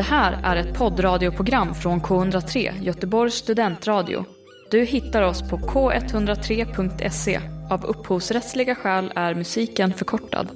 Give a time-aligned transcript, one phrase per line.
[0.00, 4.24] Det här är ett poddradioprogram från K103, Göteborgs studentradio.
[4.70, 7.40] Du hittar oss på k103.se.
[7.70, 10.48] Av upphovsrättsliga skäl är musiken förkortad.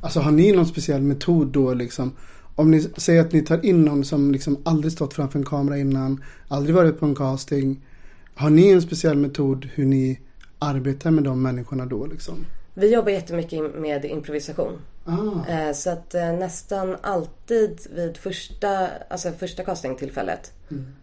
[0.00, 2.12] Alltså har ni någon speciell metod då liksom?
[2.54, 5.78] Om ni säger att ni tar in någon som liksom aldrig stått framför en kamera
[5.78, 7.86] innan, aldrig varit på en casting.
[8.34, 10.20] Har ni en speciell metod hur ni
[10.58, 12.34] arbetar med de människorna då liksom?
[12.74, 14.72] Vi jobbar jättemycket med improvisation.
[15.04, 20.52] Ah, Eh, Så att eh, nästan alltid vid första, alltså första castingtillfället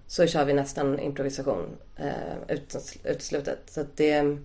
[0.08, 1.66] så kör vi nästan improvisation
[1.98, 3.60] eh, ut- uteslutet.
[3.66, 4.38] Så att det,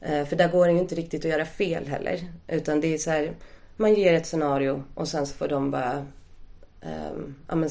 [0.00, 2.32] eh, för där går det ju inte riktigt att göra fel heller.
[2.48, 3.32] Utan det är så här,
[3.76, 6.06] man ger ett scenario och sen så får de bara
[6.80, 7.70] ehm, ja, men,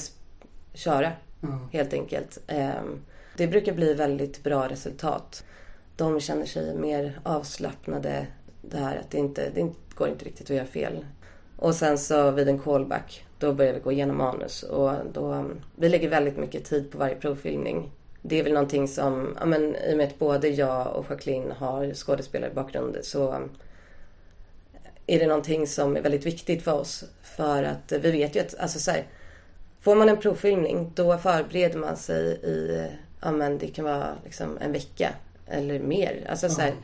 [0.74, 1.12] köra
[1.42, 1.60] ja.
[1.74, 2.38] helt enkelt.
[2.48, 3.02] Ehm,
[3.38, 5.44] Det brukar bli väldigt bra resultat.
[5.96, 8.28] De känner sig mer avslappnade.
[8.62, 11.06] Det här att det inte, det inte, går inte riktigt att göra fel.
[11.56, 14.64] Och sen så vid en callback, då börjar vi gå igenom manus.
[14.64, 17.92] Och då, mm, vi lägger väldigt mycket tid på varje provfilmning.
[18.22, 21.52] Det är väl någonting som, ja men i och med att både jag och Jacqueline
[21.52, 23.50] har skådespelarbakgrund så mm,
[25.08, 27.04] är det någonting som är väldigt viktigt för oss.
[27.22, 29.06] För att vi vet ju att, alltså så här,
[29.88, 32.88] Får man en provfilmning då förbereder man sig i,
[33.22, 35.14] ja men det kan vara liksom en vecka
[35.48, 36.28] eller mer.
[36.30, 36.84] Alltså så här, mm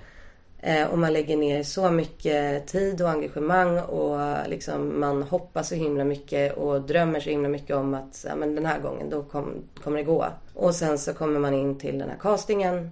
[0.92, 6.04] och man lägger ner så mycket tid och engagemang och liksom man hoppas så himla
[6.04, 9.64] mycket och drömmer så himla mycket om att ja, men den här gången då kom,
[9.84, 10.26] kommer det gå.
[10.54, 12.90] Och sen så kommer man in till den här castingen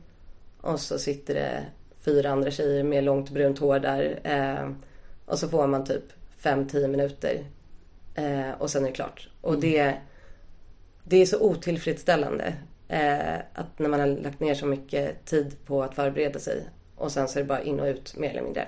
[0.61, 1.65] och så sitter det
[2.05, 4.19] fyra andra tjejer med långt brunt hår där.
[4.23, 4.71] Eh,
[5.25, 6.03] och så får man typ
[6.43, 7.43] 5-10 minuter
[8.15, 9.29] Eh, och sen är det klart.
[9.41, 9.95] Och det,
[11.03, 12.53] det är så otillfredsställande.
[12.87, 16.63] Eh, att när man har lagt ner så mycket tid på att förbereda sig.
[17.01, 18.67] Och sen så är det bara in och ut mer eller mindre.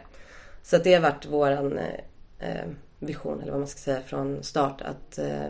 [0.64, 2.00] Så att det har varit våran eh,
[2.40, 2.66] eh,
[3.00, 4.82] vision, eller vad man ska säga, från start.
[4.82, 5.48] Att eh,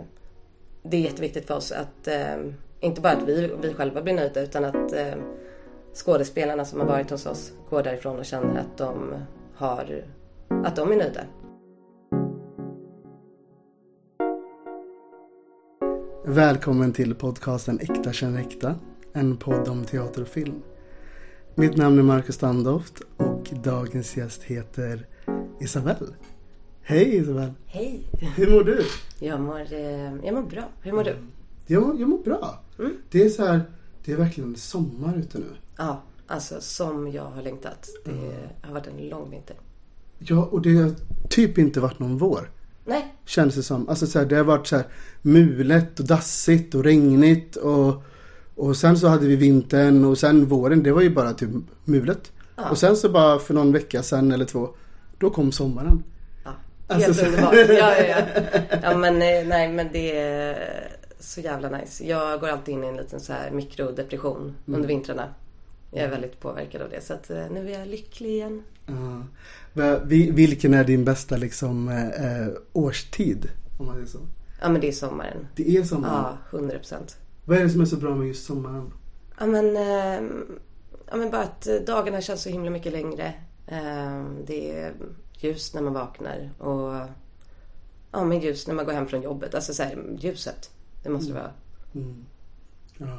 [0.84, 2.38] det är jätteviktigt för oss att eh,
[2.80, 5.14] inte bara att vi, vi själva blir nöjda utan att eh,
[5.94, 9.14] skådespelarna som har varit hos oss går därifrån och känner att de
[9.56, 10.04] har,
[10.48, 11.22] att de är nöjda.
[16.26, 18.76] Välkommen till podcasten Äkta känner äkta.
[19.14, 20.62] En podd om teater och film.
[21.56, 25.08] Mitt namn är Marcus Standoft och dagens gäst heter
[25.60, 26.14] Isabelle.
[26.82, 27.54] Hej Isabelle!
[27.66, 28.04] Hej!
[28.36, 28.86] Hur mår du?
[29.20, 30.70] Jag mår, eh, jag mår bra.
[30.82, 31.16] Hur mår du?
[31.68, 32.60] Jag mår, jag mår bra.
[32.80, 32.98] Mm.
[33.12, 33.62] Det är så här,
[34.06, 35.46] det är verkligen sommar ute nu.
[35.78, 37.90] Ja, alltså som jag har längtat.
[38.06, 39.56] Det har varit en lång vinter.
[40.20, 40.92] Ja, och det har
[41.30, 42.50] typ inte varit någon vår.
[42.86, 43.90] Nej, Känns det som.
[43.90, 44.86] Alltså så här, det har varit så här
[45.22, 48.04] mulet och dassigt och regnigt och,
[48.56, 51.50] och sen så hade vi vintern och sen våren, det var ju bara typ
[51.86, 52.32] mulet.
[52.56, 52.70] Ja.
[52.70, 54.70] Och sen så bara för någon vecka sen eller två,
[55.18, 56.04] då kom sommaren.
[56.44, 56.52] ja.
[56.88, 57.56] Alltså, helt så- underbart.
[57.56, 58.60] Ja, ja, ja.
[58.84, 62.04] ja men eh, nej, men det är så jävla nice.
[62.06, 65.28] Jag går alltid in i en liten så här mikrodepression under vintrarna.
[65.92, 67.02] Jag är väldigt påverkad av det.
[67.02, 68.64] Så att eh, nu är jag lycklig igen.
[68.86, 70.00] Ja.
[70.34, 73.50] Vilken är din bästa liksom eh, årstid?
[73.78, 74.20] Om man säger så.
[74.62, 75.48] Ja, men det är sommaren.
[75.56, 76.14] Det är sommaren.
[76.24, 77.18] Ja, hundra procent.
[77.46, 78.94] Vad är det som är så bra med just sommaren?
[79.40, 80.30] Ja men, eh,
[81.10, 83.34] ja men bara att eh, dagarna känns så himla mycket längre.
[83.68, 84.94] Eh, det är
[85.34, 87.08] ljus när man vaknar och
[88.12, 89.56] ja men ljus när man går hem från jobbet.
[89.56, 90.72] Alltså så här, ljuset.
[91.04, 91.52] Det måste det vara.
[91.96, 92.26] Mm.
[92.98, 93.18] Ja.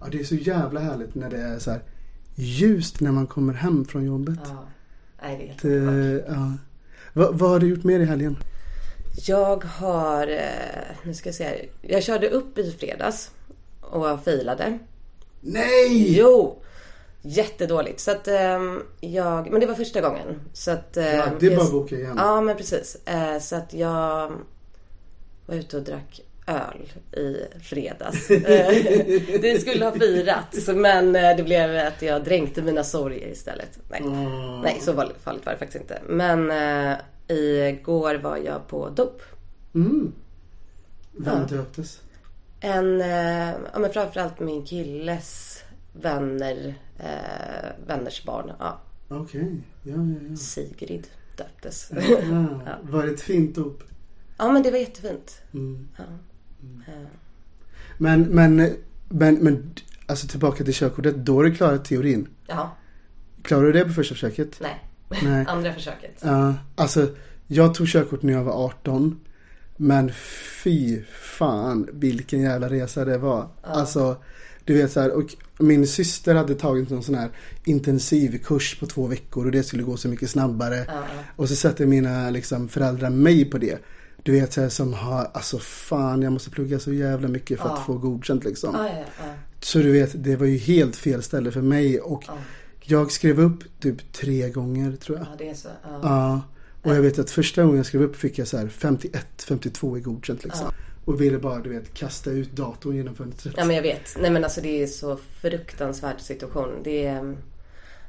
[0.00, 1.82] ja, det är så jävla härligt när det är så här
[2.34, 4.38] ljust när man kommer hem från jobbet.
[4.44, 4.64] Ja.
[5.22, 6.28] Nej, det är helt underbart.
[6.28, 6.52] ja.
[7.12, 8.36] vad, vad har du gjort mer i helgen?
[9.26, 11.68] Jag har, eh, nu ska jag se här.
[11.82, 13.30] Jag körde upp i fredags
[13.92, 14.78] och failade.
[15.40, 16.16] Nej!
[16.18, 16.62] Jo!
[17.22, 18.00] Jättedåligt.
[18.00, 20.40] Så att ehm, jag, men det var första gången.
[20.52, 22.14] Så att, Ja, ehm, det är bara att boka igen.
[22.18, 22.96] Ja, men precis.
[23.06, 24.32] Eh, så att jag
[25.46, 26.92] var ute och drack öl
[27.22, 28.30] i fredags.
[28.30, 28.68] Eh,
[29.40, 33.78] det skulle ha firats, men eh, det blev att jag dränkte mina sorger istället.
[33.88, 34.60] Nej, Åh.
[34.62, 36.00] Nej så farligt farligt var det faktiskt inte.
[36.08, 36.98] Men eh,
[37.28, 39.22] igår var jag på dop.
[39.74, 40.12] Mm.
[41.12, 41.56] Vem Ja.
[41.56, 42.00] döptes?
[42.64, 45.58] En, eh, ja men framförallt min killes
[45.92, 48.52] vänner, eh, vänners barn.
[48.58, 50.36] Ja, Okej, ja, ja, ja.
[50.36, 51.06] Sigrid
[51.36, 51.90] döptes.
[51.94, 52.78] ja.
[52.82, 53.82] Var det ett fint dop?
[54.38, 55.42] ja men det var jättefint.
[55.54, 55.88] Mm.
[55.96, 56.04] Ja.
[56.92, 57.06] Eh,
[57.98, 58.56] Men, men,
[59.08, 59.74] men, men,
[60.06, 61.16] alltså tillbaka till körkortet.
[61.16, 62.28] Då har du klarat teorin.
[62.46, 62.76] ja,
[63.42, 64.58] Klarar du det på första försöket?
[64.60, 64.84] nej.
[65.22, 65.44] Nej.
[65.48, 66.20] Andra försöket.
[66.24, 67.08] Ja, alltså
[67.46, 69.20] jag tog körkort när jag var 18.
[69.76, 70.12] Men
[70.62, 73.48] fy fan vilken jävla resa det var.
[73.62, 74.16] Alltså,
[74.64, 77.28] du vet så här, och min syster hade tagit någon sån här
[77.64, 80.76] intensivkurs på två veckor och det skulle gå så mycket snabbare.
[80.76, 81.02] Ja, ja.
[81.36, 83.78] Och så sätter mina liksom, föräldrar mig på det.
[84.22, 87.66] Du vet så här, som har, alltså fan jag måste plugga så jävla mycket för
[87.68, 87.84] att Ja.
[87.86, 88.74] få godkänt liksom.
[88.74, 89.24] Ja, ja, ja.
[89.60, 92.38] Så du vet, det var ju helt fel ställe för mig och Ja.
[92.82, 95.26] jag skrev upp typ tre gånger tror jag.
[95.26, 95.68] ja det är så.
[96.02, 96.40] Ja.
[96.82, 96.90] Ja.
[96.90, 99.98] Och jag vet att första gången jag skrev upp fick jag så här 51, 52
[99.98, 100.72] i godkänt liksom.
[101.04, 103.54] Och ville bara du vet kasta ut datorn genom fönstret.
[103.56, 104.16] Ja men jag vet.
[104.20, 106.80] Nej men alltså det är så fruktansvärd situation.
[106.84, 107.36] Det är...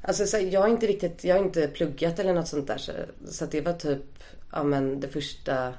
[0.02, 2.78] Alltså så, jag har inte riktigt, jag har inte pluggat eller något sånt där.
[2.78, 2.92] Så,
[3.28, 4.04] så det var typ,
[4.52, 5.74] ja men det första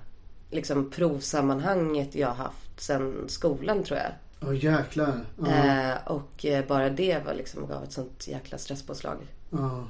[0.50, 4.12] liksom provsammanhanget jag haft sen skolan tror jag.
[4.48, 5.20] Åh jäklar.
[5.38, 5.46] Ja.
[5.46, 9.18] Eh, och eh, bara det var liksom, gav ett sånt jäkla stresspåslag.
[9.50, 9.88] Ja.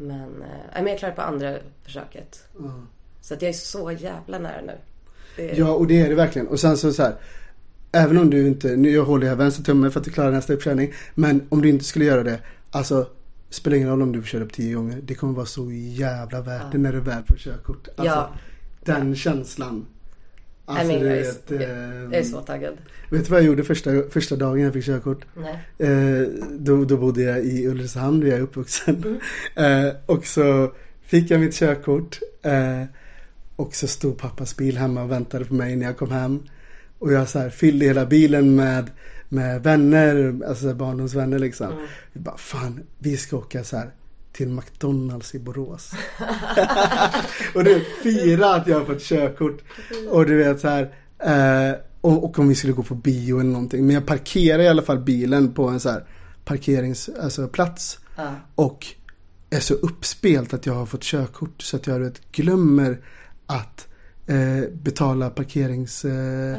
[0.00, 2.44] Men, nej, men jag klarade på andra försöket.
[2.58, 2.82] Ja.
[3.20, 4.72] Så att jag är så jävla nära nu.
[5.36, 6.48] Det, Ja, och det är det verkligen.
[6.48, 7.14] Och sen så, så här.
[7.92, 10.52] Även om du inte, nu jag håller jag vänster tumme för att du klarar nästa
[10.52, 10.92] uppkörning.
[11.14, 13.06] Men om du inte skulle göra det, alltså
[13.50, 15.00] spelar ingen roll om du köra upp tio gånger.
[15.02, 17.88] Det kommer vara så jävla värt det när du väl får körkort.
[17.88, 18.30] Alltså, Ja.
[18.84, 19.86] Den känslan.
[20.70, 21.60] Alltså, men du jag, är, vet, jag,
[22.04, 22.74] jag är så taggad.
[23.10, 25.24] vet du vad jag gjorde första, första dagen jag fick körkort?
[25.34, 25.88] Nej.
[25.90, 28.96] Eh, då, då bodde jag i Ulricehamn, där jag är uppvuxen.
[28.96, 29.20] Mm.
[29.86, 30.72] Eh, och så
[31.02, 32.18] fick jag mitt körkort.
[32.42, 32.82] Eh,
[33.56, 36.42] och så stod pappas bil hemma och väntade på mig när jag kom hem.
[36.98, 38.90] Och jag så här fyllde hela bilen med,
[39.28, 41.72] med vänner, alltså barndomsvänner liksom.
[41.72, 41.86] Mm.
[42.12, 43.90] Vi bara, fan, vi ska åka så här
[44.32, 45.90] till McDonalds i Borås.
[47.54, 49.58] och du vet, fira att jag har fått körkort.
[50.10, 50.94] Och du vet så här.
[51.18, 53.86] Eh, och, och om vi skulle gå på bio eller någonting.
[53.86, 56.04] Men jag parkerar i alla fall bilen på en så här
[56.44, 57.20] parkeringsplats.
[57.24, 57.98] Alltså, plats.
[58.16, 58.30] Ja.
[58.54, 58.86] Och
[59.50, 63.00] är så uppspelt att jag har fått körkort så att jag vet, glömmer
[63.46, 63.88] att
[64.26, 66.04] eh, betala parkerings...
[66.04, 66.58] Eh,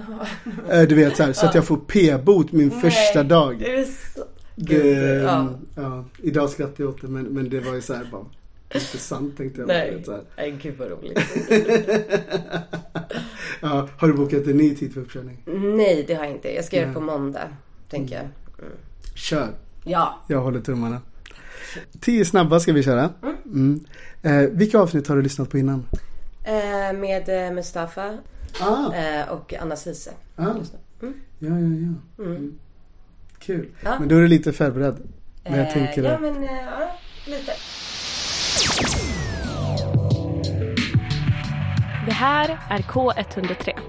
[0.69, 3.63] eh, du vet så här, så att jag får p-bot min första dag.
[4.56, 5.53] Det, Gud, ja.
[5.75, 6.06] ja.
[6.18, 8.25] idag skrattar jag åt det men, men det var ju så här bara
[8.74, 9.68] intressant tänkte jag.
[9.68, 10.21] Nej, så här.
[10.38, 11.19] nej gud vad roligt.
[13.62, 15.44] Ja, har du bokat en ny tid för uppkörning?
[15.77, 16.56] Nej, det har jag inte.
[16.56, 16.95] Jag ska göra det Nej.
[16.95, 17.50] på måndag,
[17.89, 18.24] tänker jag.
[18.24, 18.77] Mm.
[19.15, 19.50] Kör!
[19.83, 20.19] Ja.
[20.27, 21.01] Jag håller tummarna.
[22.00, 23.09] Tio snabba ska vi köra.
[23.45, 23.86] Mm.
[24.21, 25.86] Eh, vilka avsnitt har du lyssnat på innan?
[26.44, 28.18] Eh, med eh, Mustafa
[28.59, 30.12] Ah, eh, och Anna Cise.
[30.36, 30.45] ah.
[31.01, 31.13] Mm.
[31.39, 31.94] Ja, ja,
[32.25, 32.36] ja.
[33.41, 33.69] Kul.
[33.83, 33.99] Ja.
[33.99, 34.97] Men då är du lite förberedd.
[35.43, 36.21] Men jag Eh, tänker Ja, att...
[36.21, 36.49] men eh,
[36.79, 36.91] ja,
[37.25, 37.51] lite.
[42.05, 43.79] Det här är K103.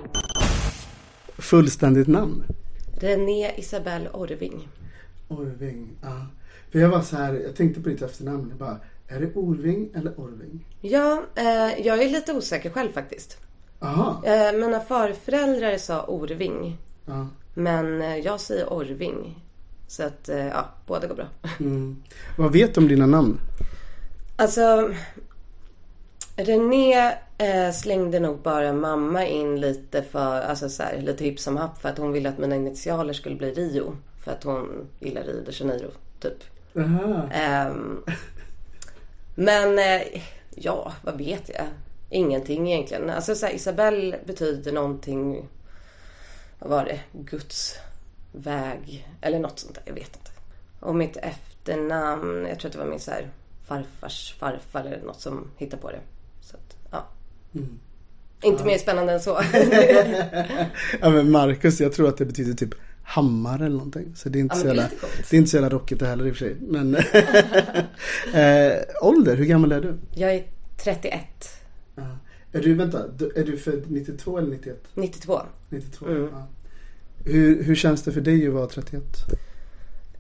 [1.38, 2.44] Fullständigt namn?
[3.00, 4.69] René Isabelle Orving.
[5.28, 5.88] Orving.
[6.02, 6.26] Ja.
[6.72, 8.46] För jag var så här, jag tänkte på ditt efternamn.
[8.48, 8.76] Jag bara,
[9.08, 10.66] är det Orving eller Orving?
[10.81, 13.38] Ja, eh, jag är lite osäker själv faktiskt.
[13.81, 14.22] Aha.
[14.26, 16.78] Eh, mina farföräldrar sa Orving.
[17.06, 17.28] Ja.
[17.54, 19.44] Men eh, jag säger Orving.
[19.87, 21.26] Så att, eh, ja, båda går bra.
[21.60, 22.02] Mm.
[22.38, 23.40] Vad vet du om dina namn?
[24.37, 24.90] Alltså,
[26.37, 31.56] René eh, slängde nog bara mamma in lite för, alltså så här, lite hipp som
[31.56, 33.96] happ för att hon ville att mina initialer skulle bli Rio.
[34.25, 35.90] För att hon gillar Rio de Janeiro,
[36.20, 36.44] typ.
[37.32, 38.02] Ehm,
[39.34, 40.22] men eh,
[40.55, 41.66] ja, vad vet jag?
[42.10, 43.10] Ingenting egentligen.
[43.10, 45.48] Alltså så här, Isabelle betyder någonting,
[46.62, 47.00] vad var det?
[47.12, 47.76] Guds
[48.32, 49.82] väg eller något sånt där.
[49.87, 50.31] Jag vet inte.
[50.81, 53.29] Och mitt efternamn, jag tror att det var min så här
[53.67, 56.00] farfars farfar eller något som hittade på det.
[56.41, 57.06] Så att, ja.
[57.55, 57.79] Mm.
[58.43, 59.31] Inte mer spännande än så.
[61.00, 64.13] Ja men Marcus, jag tror att det betyder typ hammare eller någonting.
[64.17, 64.89] Så det är inte, Ja, så, jävla,
[65.31, 66.56] det är inte så jävla rockigt det heller i och för sig.
[66.60, 66.94] Men
[68.34, 69.98] eh, ålder, hur gammal är du?
[70.15, 70.44] jag är
[70.77, 71.20] 31,
[71.94, 72.03] Ja.
[72.53, 73.05] Är du, vänta,
[73.36, 74.86] är du född 92 eller 91?
[74.94, 75.43] 92.
[75.69, 76.06] 92.
[76.06, 76.29] Mm.
[76.32, 76.46] Ja.
[77.24, 79.02] Hur, hur känns det för dig att vara 31?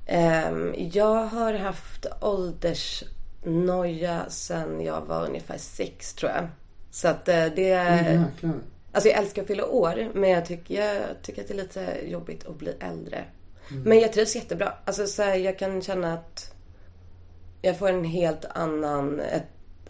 [0.06, 6.48] Ehm, jag har haft åldersnoja sen jag var ungefär sex tror jag.
[6.90, 7.72] Så att eh, det...
[7.72, 8.24] Mm.
[8.92, 11.98] Alltså jag älskar att fylla år men jag tycker, jag tycker att det är lite
[12.06, 13.24] jobbigt att bli äldre.
[13.84, 14.72] Men jag trivs jättebra.
[14.84, 16.54] Alltså så här, jag kan känna att
[17.62, 19.20] jag får en helt annan...
[19.20, 19.46] Ett,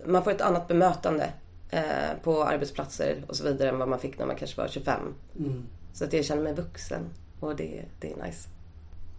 [0.06, 1.32] man får ett annat bemötande
[1.70, 1.82] eh,
[2.22, 5.00] på arbetsplatser och så vidare än vad man fick när man kanske var 25.
[5.38, 5.66] Mm.
[5.94, 7.02] Så att jag känner mig vuxen
[7.40, 8.48] och det, det är nice.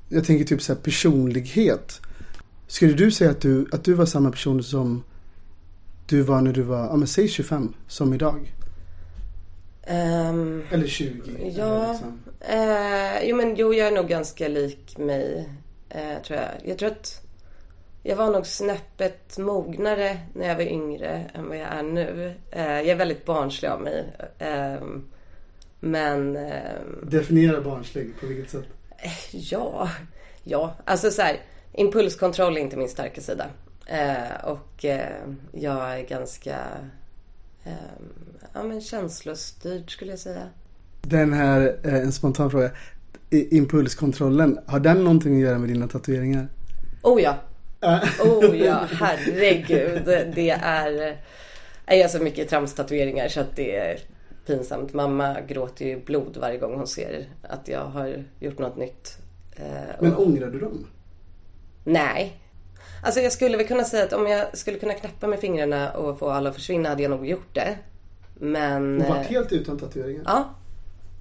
[0.10, 2.02] Jag tänker typ så här personlighet.
[2.68, 5.04] Skulle du säga att du, att du var samma person som
[6.08, 8.54] du var när du var, ja men säg 25, som idag?
[9.84, 11.52] Ehm, Eller 20?
[11.56, 11.84] Ja.
[11.84, 12.20] Eller liksom.
[12.40, 15.50] Eh, jo men jo, jag är nog ganska lik mig.
[15.90, 16.50] Eh, tror jag.
[16.64, 17.22] Jag tror att
[18.04, 22.34] jag var nog snäppet mognare när jag var yngre än vad jag är nu.
[22.52, 24.06] Eh, jag är väldigt barnslig av mig.
[25.84, 26.52] Eh, men eh,
[27.04, 28.66] Definiera barnslig, på vilket sätt?
[29.32, 29.90] ja,
[30.44, 31.38] ja, alltså så här.
[31.74, 33.46] Impulskontroll är inte min starka sida.
[33.86, 35.10] Eh, och eh,
[35.52, 36.58] jag är ganska
[37.64, 37.74] ehm,
[38.54, 40.50] ja, men känslostyrd skulle jag säga.
[41.02, 42.72] Den här, eh, en spontan fråga.
[43.30, 46.48] Impulskontrollen, har den någonting att göra med dina tatueringar?
[47.02, 47.36] Oh ja.
[48.20, 50.06] Oh ja, herregud.
[50.36, 51.18] Det är...
[51.86, 54.00] Jag gör så mycket tramstatueringar så att det
[54.46, 54.94] pinsamt.
[54.94, 59.18] Mamma gråter ju blod varje gång hon ser att jag har gjort något nytt.
[59.56, 59.66] Eh,
[60.00, 60.88] Men och- ångrar du dem?
[61.84, 62.40] Nej.
[63.04, 66.20] Alltså jag skulle väl kunna säga att om jag skulle kunna knäppa med fingrarna och
[66.20, 67.78] få alla att försvinna hade jag nog gjort det.
[68.40, 69.02] Men...
[69.02, 70.24] Och varit eh, helt utan tatueringar?
[70.26, 70.50] Ja.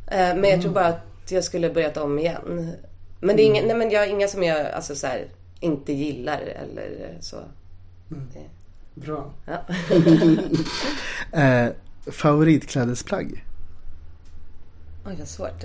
[0.07, 2.73] Eh, Men jag tror bara att jag skulle börjat om igen.
[3.21, 5.27] Men det är inga, nej men jag har inga som jag alltså så här,
[5.61, 7.37] inte gillar eller så.
[8.95, 9.31] Bra.
[9.47, 9.59] Ja.
[12.07, 13.45] Eh, favoritklädesplagg?
[15.07, 15.65] Oj vad svårt.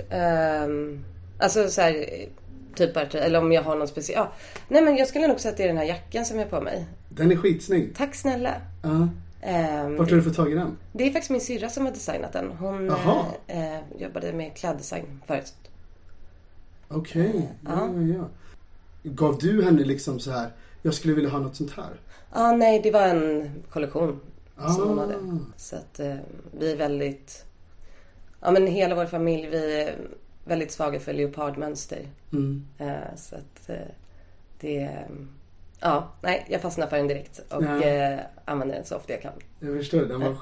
[0.66, 1.06] Um,
[1.40, 2.06] alltså så här,
[2.76, 4.18] typ eller om jag har någon speciell.
[4.20, 4.32] Ja.
[4.68, 6.60] Nej men jag skulle nog säga att det är den här jackan som jag har
[6.60, 6.86] på mig.
[7.10, 7.96] Den är skitsnygg.
[7.96, 8.54] Tack snälla.
[8.84, 9.08] Ja.
[9.42, 10.78] Ehm, Vart har du fått tag i den?
[10.92, 12.52] det är faktiskt min syrra som har designat den.
[12.52, 15.54] Hon eh, eh, jobbade med kläddesign förut.
[16.88, 18.30] Okej, ja, ja, ja.
[19.04, 20.50] Gav du henne liksom så här,
[20.82, 22.00] jag skulle vilja ha något sånt här?
[22.34, 24.20] Ja, nej det var en kollektion
[24.58, 25.02] som hon Ah.
[25.02, 25.16] hade.
[25.58, 26.16] Så att eh,
[26.60, 27.46] vi är väldigt,
[28.42, 29.96] ja men hela vår familj vi är
[30.46, 32.00] väldigt svaga för leopardmönster.
[32.34, 32.66] Mm.
[32.78, 33.76] Eh, så att eh,
[34.60, 34.92] det, eh,
[35.80, 37.82] ja nej jag fastnar för den direkt och Ja.
[37.84, 39.32] eh, använder den så ofta jag kan.
[39.60, 40.36] Jag förstår, den var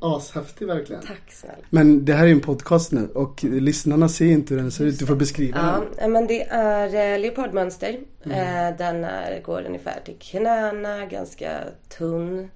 [0.00, 1.02] ashäftig verkligen.
[1.02, 1.58] Tack snälla.
[1.70, 4.84] Men det här är ju en podcast nu och lyssnarna ser inte hur den ser
[4.84, 4.98] ut.
[4.98, 6.04] Du får beskriva Ja, den.
[6.04, 8.00] eh, men det är leopardmönster.
[8.24, 8.76] Mm.
[8.76, 11.60] Den är, går ungefär till knäna, ganska
[11.98, 12.50] tunn.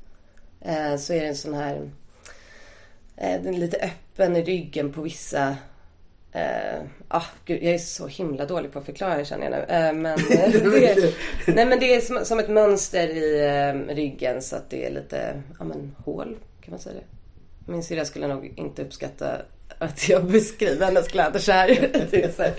[0.64, 1.90] Eh, så är det en sån här,
[3.16, 5.56] eh, den är lite öppen i ryggen på vissa
[6.36, 9.74] Eh, ah, gud, jag är så himla dålig på att förklara det känner jag nu.
[9.74, 11.14] Eh, men, det,
[11.46, 15.42] nej, men det är som, som ett mönster i ryggen så att det är lite
[15.58, 17.72] ja, men, hål kan man säga det.
[17.72, 19.36] Min syrra skulle nog inte uppskatta
[19.78, 21.68] att jag beskriver hennes kläder så här.
[22.36, 22.54] Så här.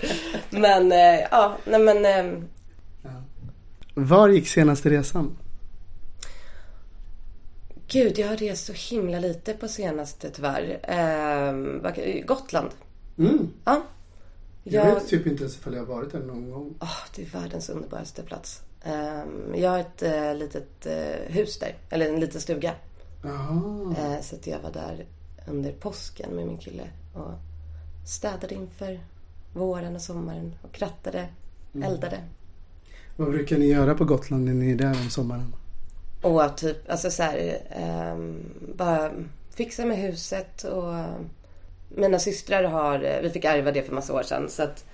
[0.50, 0.90] Men
[1.30, 2.48] ja, nej men
[3.94, 5.36] Var gick senaste resan?
[7.88, 10.80] Gud jag har rest så himla lite på senaste tyvärr.
[10.82, 12.70] Eh, Gotland.
[13.18, 13.48] Mm.
[13.64, 13.82] Ja.
[14.64, 16.74] Jag Jag, vet typ inte ens ifall jag har varit där någon gång.
[16.80, 18.62] Åh, det är världens underbaraste plats.
[18.84, 22.74] Ehm, jag har ett eh, litet eh, hus där, eller en liten stuga.
[23.22, 23.94] Jaha.
[23.98, 25.06] Eh, så att jag var där
[25.48, 27.32] under påsken med min kille och
[28.08, 29.00] städade inför
[29.52, 31.28] våren och sommaren och krattade,
[31.84, 32.20] eldade.
[33.16, 35.54] Vad brukar ni göra på Gotland när ni är där om sommaren?
[36.26, 38.40] Och typ, alltså så här, ehm,
[38.76, 39.10] bara
[39.54, 40.94] fixa med huset och
[41.88, 44.84] mina systrar har, eh, vi fick ärva det för massa år sedan så att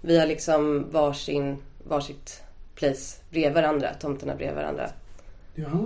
[0.00, 1.56] vi har liksom varsin,
[1.88, 2.42] varsitt
[2.74, 4.90] place bredvid varandra, tomterna bredvid varandra.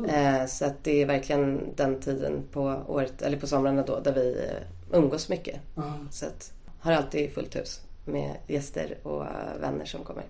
[0.08, 4.12] Eh, så att det är verkligen den tiden på året, eller på somrarna då, där
[4.14, 5.60] vi eh, umgås mycket.
[5.74, 5.92] Ja.
[6.10, 9.24] Så att har alltid fullt hus med gäster och
[9.60, 10.24] vänner som kommer.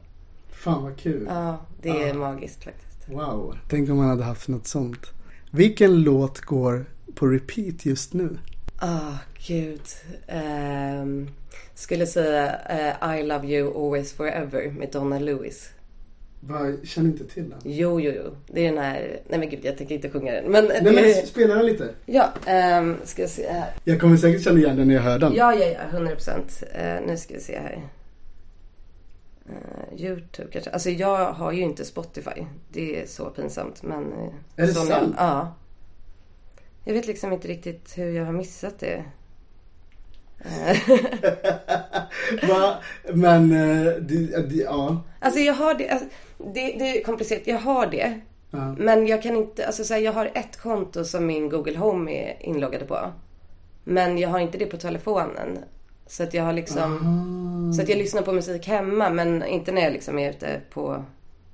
[0.51, 1.27] Fan vad kul.
[1.31, 2.15] Ja, det är Ja.
[2.15, 2.94] magiskt faktiskt.
[3.07, 3.59] Wow.
[3.69, 5.13] Tänk om man hade haft något sånt.
[5.51, 6.85] Vilken låt går
[7.15, 8.39] på repeat just nu?
[8.79, 9.13] Ah,
[9.47, 9.81] gud.
[10.27, 11.29] Ehm,
[11.75, 15.71] skulle säga eh, I love you always forever med Donna Lewis.
[16.41, 17.59] Vad, känner inte till den.
[17.65, 18.37] Jo, jo, jo.
[18.47, 19.21] Det är den här...
[19.29, 20.45] Nej men gud, jag tänker inte sjunga den.
[20.45, 20.93] Men, Nej det...
[20.93, 21.89] men spela den lite.
[22.07, 22.33] Ja,
[22.81, 23.71] um, ska jag se här.
[23.85, 25.35] Jag kommer säkert känna igen den när jag hör den.
[25.35, 25.81] Ja, ja, ja.
[25.91, 26.63] 100 procent.
[27.07, 27.83] nu ska vi se här.
[29.49, 30.71] Eh, Youtube kanske.
[30.71, 32.47] Alltså jag har ju inte Spotify.
[32.73, 33.83] Det är så pinsamt.
[33.83, 34.89] Men, eh, Är det sant?
[34.91, 35.55] Jag, ja.
[36.85, 39.05] Jag vet liksom inte riktigt hur jag har missat det.
[42.49, 42.75] Va?
[43.15, 45.03] Men, eh, det, det, ja.
[45.21, 45.89] Alltså jag har det.
[45.89, 46.09] Alltså,
[46.39, 47.47] det, det är komplicerat.
[47.47, 48.21] Jag har det.
[48.51, 48.75] ja.
[48.79, 49.67] Men jag kan inte.
[49.67, 53.13] Alltså så här, jag har ett konto som min Google Home är inloggade på.
[53.85, 55.59] Men jag har inte det på telefonen.
[56.07, 57.71] Så att jag har liksom.
[57.71, 57.73] Ah.
[57.73, 61.05] Så att jag lyssnar på musik hemma men inte när jag liksom är ute på,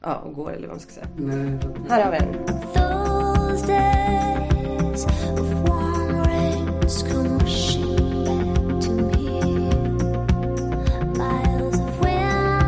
[0.02, 1.06] ja, och går eller vad man ska säga.
[1.16, 1.58] Nej.
[1.88, 2.18] Här har vi
[12.00, 12.64] windless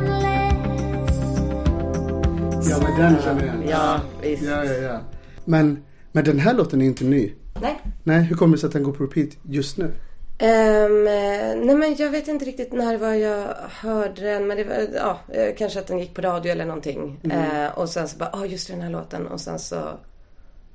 [2.70, 3.68] Ja men den känner jag igen.
[3.68, 4.42] Ja, visst.
[4.42, 5.00] Ja, ja, ja.
[5.44, 7.32] Men, men den här låten är inte ny.
[7.60, 7.80] Nej.
[8.02, 9.92] Nej, hur kommer det sig att den går på repeat just nu?
[10.38, 10.88] Eh,
[11.64, 14.46] nej men jag vet inte riktigt när var jag hörde den.
[14.46, 17.20] Men det var, ja, eh, kanske att den gick på radio eller någonting.
[17.32, 19.26] Eh, och sen så bara, ja oh, just den här låten.
[19.26, 19.80] Och sen så,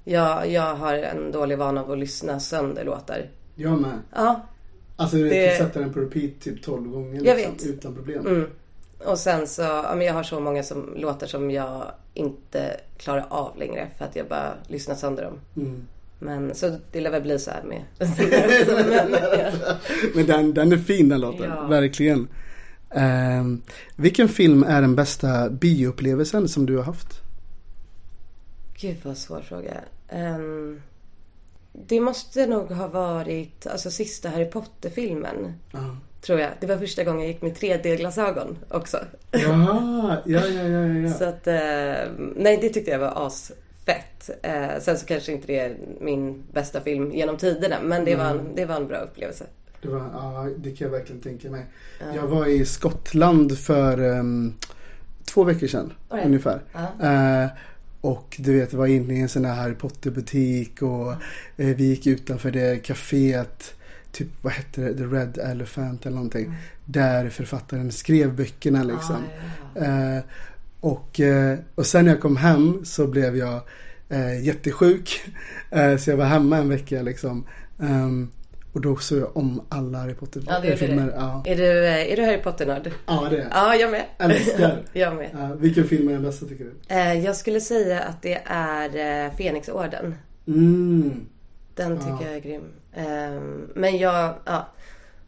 [0.03, 3.29] ja, jag har en dålig vana av att lyssna sönder låtar.
[3.55, 3.99] Jag med.
[4.15, 4.41] Ja,
[4.99, 7.65] Alltså du Det- jag sätter den på repeat typ 12 gånger Jag liksom, vet.
[7.65, 8.27] utan problem.
[8.27, 8.49] Mm.
[9.05, 11.83] Och sen så, ja men jag har så många som, låtar som jag
[12.13, 15.39] inte klarar av längre för att jag bara lyssnar sönder dem.
[15.55, 15.87] Mm.
[16.19, 17.81] Men så det lär väl bli så här med.
[17.99, 19.75] Men, ja.
[20.15, 21.67] Men den, den är fin den låten, Ja.
[21.67, 22.27] verkligen.
[22.91, 23.61] Ehm,
[23.95, 27.21] vilken film är den bästa bioupplevelsen som du har haft?
[28.81, 29.73] Gud vad svår fråga.
[30.09, 30.81] Ehm,
[31.87, 35.53] det måste nog ha varit alltså sista Harry Potter-filmen.
[36.21, 36.49] Tror jag.
[36.59, 38.97] Det var första gången jag gick med 3D-glasögon också.
[39.31, 41.13] Jaha, ja, ja, ja, ja.
[41.13, 43.07] Så att, eh, nej det tyckte jag var
[43.87, 44.29] asfett.
[44.43, 47.75] Eh, sen så kanske inte det är min bästa film genom tiderna.
[47.83, 49.45] Men det, var, en, det var en bra upplevelse.
[49.81, 51.65] Det, var, ja, det kan jag verkligen tänka mig.
[52.15, 54.53] Jag var i Skottland för ehm,
[55.25, 56.21] två veckor sedan Oj.
[56.25, 56.61] ungefär.
[56.73, 57.43] Ja.
[57.43, 57.49] Eh,
[58.01, 61.11] och du vet, var inne i en sån här Harry Potter-butik och
[61.57, 63.73] eh, vi gick utanför det kaféet.
[64.11, 64.97] Typ, vad hette det?
[64.97, 66.53] The Red Elephant eller någonting.
[66.85, 69.23] Där författaren skrev böckerna liksom.
[69.75, 70.23] Eh, och, eh,
[70.79, 73.61] och sen när jag kom hem så blev jag
[74.09, 75.21] eh, jättesjuk.
[75.71, 77.47] Eh, så jag var hemma en vecka liksom.
[77.81, 78.31] Ehm,
[78.73, 81.05] och då såg jag om alla Harry Ja, Potter-filmer.
[81.07, 81.13] det.
[81.17, 81.43] Ja.
[81.45, 82.91] Är, du, eh, är du Harry Potter-nörd?
[83.07, 83.47] ja, det är jag.
[83.51, 84.05] Ja, jag med.
[84.19, 84.83] Älskar.
[84.93, 85.29] jag med.
[85.33, 86.73] Ja, vilken film är den bästa tycker du?
[86.95, 90.15] Eh, jag skulle säga att det är eh, Fenixorden.
[90.47, 91.25] Mm.
[91.75, 92.23] Den tycker Ja.
[92.25, 92.63] jag är grym.
[92.93, 94.67] Ehm, men jag, ja,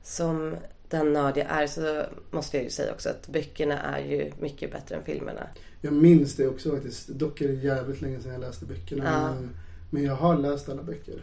[0.03, 0.55] som
[0.89, 4.71] den nörd jag är så måste jag ju säga också att böckerna är ju mycket
[4.71, 5.47] bättre än filmerna.
[5.81, 7.07] Jag minns det också faktiskt.
[7.07, 9.03] Dock är det jävligt länge sedan jag läste böckerna.
[9.05, 9.33] Ja.
[9.33, 9.49] Men,
[9.89, 11.13] men jag har läst alla böcker.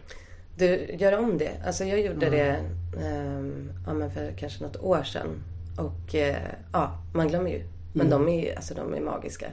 [0.56, 0.66] Du,
[0.98, 1.50] gör om det.
[1.66, 2.30] Alltså jag gjorde Ja.
[2.32, 2.56] det
[3.06, 5.42] ehm, ja, men för kanske något år sedan.
[5.78, 6.36] Och eh,
[6.72, 7.62] ja, man glömmer ju.
[7.92, 8.24] Men Mm.
[8.26, 9.46] de är alltså de är magiska.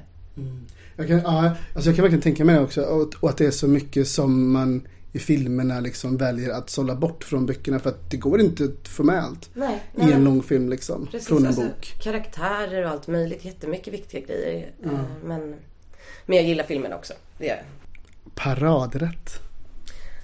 [0.95, 2.81] Jag kan, ja, alltså jag kan verkligen tänka mig det också.
[2.81, 6.95] Och, och att det är så mycket som man i filmerna liksom väljer att sålla
[6.95, 7.79] bort från böckerna.
[7.79, 11.07] För att det går inte att få med allt Nej, i en lång film liksom.
[11.11, 11.95] Precis, från en alltså, bok.
[12.01, 13.45] Karaktärer och allt möjligt.
[13.45, 14.71] Jättemycket viktiga grejer.
[14.83, 14.91] Eh,
[15.23, 15.55] men,
[16.25, 17.13] men jag gillar filmen också.
[17.37, 17.65] Det gör jag.
[18.35, 19.39] Paradrätt.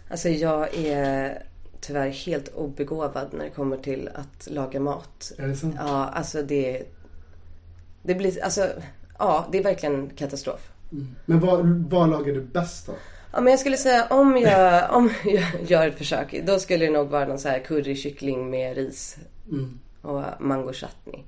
[0.10, 1.43] Alltså jag är
[1.81, 5.31] tyvärr helt obegåvad när det kommer till att laga mat.
[5.38, 5.75] Är det sant?
[5.77, 6.84] Ja, alltså det...
[8.03, 8.43] Det blir...
[8.43, 8.69] Alltså,
[9.19, 10.71] ja, det är verkligen katastrof.
[11.25, 12.93] Men vad, vad lagar du bäst då?
[13.34, 16.92] Ja, men jag skulle säga om jag, om jag gör ett försök, då skulle det
[16.92, 19.18] nog vara någon så här currykyckling med ris
[19.52, 19.80] Mm.
[20.02, 21.24] och mango chutney.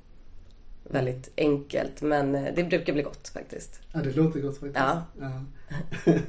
[0.84, 3.80] Väldigt enkelt, men eh, det brukar bli gott faktiskt.
[3.94, 4.76] Ja, det låter gott faktiskt.
[4.78, 5.04] Ja.
[5.20, 5.42] Ja.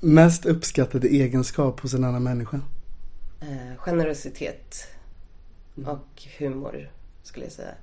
[0.00, 2.60] Mest uppskattade egenskap hos en annan människa?
[3.40, 4.86] Eh, generositet
[5.86, 6.90] och humor,
[7.22, 7.74] skulle jag säga.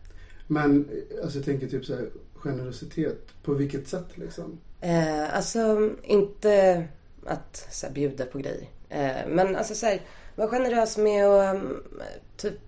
[0.48, 0.90] Men
[1.24, 3.28] alltså jag tänker typ så här generositet.
[3.44, 4.60] På vilket sätt liksom?
[4.82, 6.86] Eh, alltså inte
[7.26, 8.70] att så här, bjuda på grejer.
[8.90, 10.02] Eh, men alltså så här,
[10.36, 11.84] vara generös med att um,
[12.38, 12.60] typ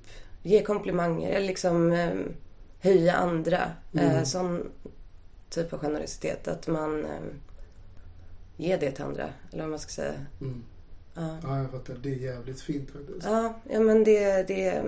[0.43, 2.33] ge komplimanger eller liksom um,
[2.79, 3.71] höja andra.
[3.93, 4.71] Eh, sån
[5.49, 6.47] typ av generositet.
[6.47, 7.39] Att man um,
[8.57, 9.29] ger det till andra.
[9.51, 10.13] Eller vad man ska säga.
[10.41, 10.63] Mm.
[11.13, 11.95] Ja, Ja, jag fattar.
[12.03, 13.25] Det är jävligt fint faktiskt.
[13.25, 14.83] ja, ja men det, det,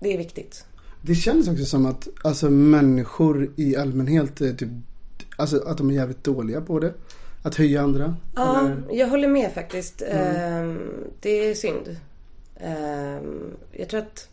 [0.00, 0.64] det är viktigt.
[1.02, 4.70] Det känns också som att alltså, människor i allmänhet är typ,
[5.36, 6.94] alltså, att de är jävligt dåliga på det.
[7.42, 8.16] Att höja andra.
[8.34, 10.02] Ja, Eller- jag håller med faktiskt.
[10.02, 10.78] Ehm,
[11.20, 11.96] det är synd.
[12.60, 14.28] Ehm, jag tror att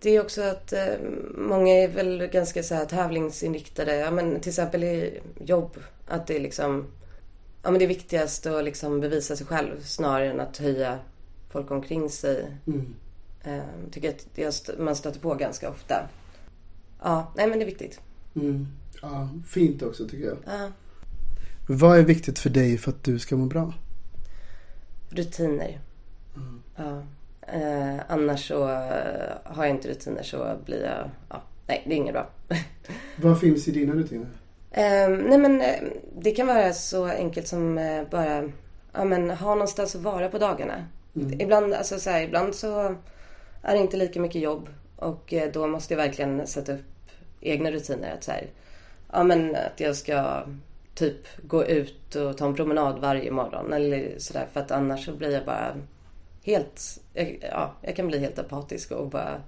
[0.00, 3.96] det är också att ehm, många är väl ganska så här tävlingsinriktade.
[3.96, 5.76] Ja, men till exempel i jobb.
[6.06, 6.86] Att det är liksom...
[7.62, 10.98] Ja, men det är viktigast att liksom bevisa sig själv snarare än att höja
[11.52, 12.46] folk omkring sig.
[12.66, 12.94] Mm.
[13.90, 14.08] Tycker
[14.48, 16.08] att man stöter på ganska ofta.
[17.02, 18.00] Ja, nej men det är viktigt.
[18.34, 18.66] Mm.
[19.02, 20.36] Ja, fint också tycker jag.
[20.46, 20.68] Ja,
[21.68, 23.74] Vad är viktigt för dig för att du ska må bra?
[25.10, 25.80] rutiner.
[26.76, 27.02] Ja.
[27.42, 31.10] Eh, annars så eh, har jag inte rutiner så blir jag...
[31.28, 32.30] Ja, nej, det är inget bra.
[33.16, 34.28] Vad finns i dina rutiner?
[34.70, 35.82] Eh, nej men eh,
[36.18, 38.50] det kan vara så enkelt som eh, bara
[38.92, 40.84] ja, men, ha någonstans att vara på dagarna.
[41.38, 42.94] Ibland, alltså, så här, ibland så
[43.62, 46.80] är det inte lika mycket jobb och då måste jag verkligen sätta upp
[47.40, 48.14] egna rutiner.
[48.14, 48.46] Att, så här,
[49.12, 50.42] ja, men, att jag ska
[50.94, 55.12] typ gå ut och ta en promenad varje morgon eller sådär för att annars så
[55.12, 55.76] blir jag bara
[56.42, 57.00] helt,
[57.40, 59.40] ja, jag kan bli helt apatisk och bara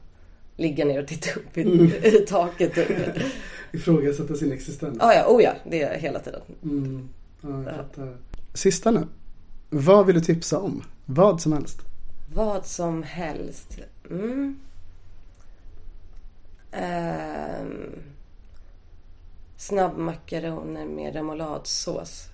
[0.56, 1.60] ligga ner och titta upp i,
[2.02, 2.74] i taket.
[2.74, 2.88] Typ.
[3.72, 4.96] Ifrågasätta sin existens.
[5.00, 6.40] Ja, ja, oh ja, det är hela tiden.
[6.62, 7.08] Mm.
[7.40, 8.16] Ja, jag fattar.
[8.54, 9.06] Sista nu.
[9.70, 10.84] Vad vill du tipsa om?
[11.06, 11.78] Vad som helst.
[12.34, 13.78] Vad som helst.
[14.10, 14.58] Mm.
[16.72, 17.92] Ehm,
[19.62, 22.24] snabbmakaroner med remouladsås.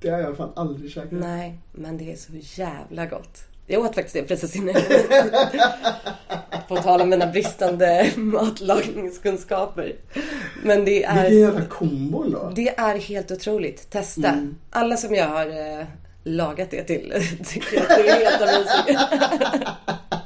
[0.00, 1.12] Det har jag fan aldrig käkat.
[1.12, 3.38] Nej, men det är så jävla gott.
[3.66, 4.74] Jag åt faktiskt det precis innan.
[6.68, 9.96] På tal om mina bristande matlagningskunskaper.
[10.62, 12.52] Men det Vilken är, jävla kombo då.
[12.54, 13.90] det är helt otroligt.
[13.90, 14.28] Testa.
[14.28, 14.56] Mm.
[14.70, 15.86] Alla som jag har eh,
[16.22, 17.12] lagat det till
[17.44, 18.96] tycker att det är helt amazing.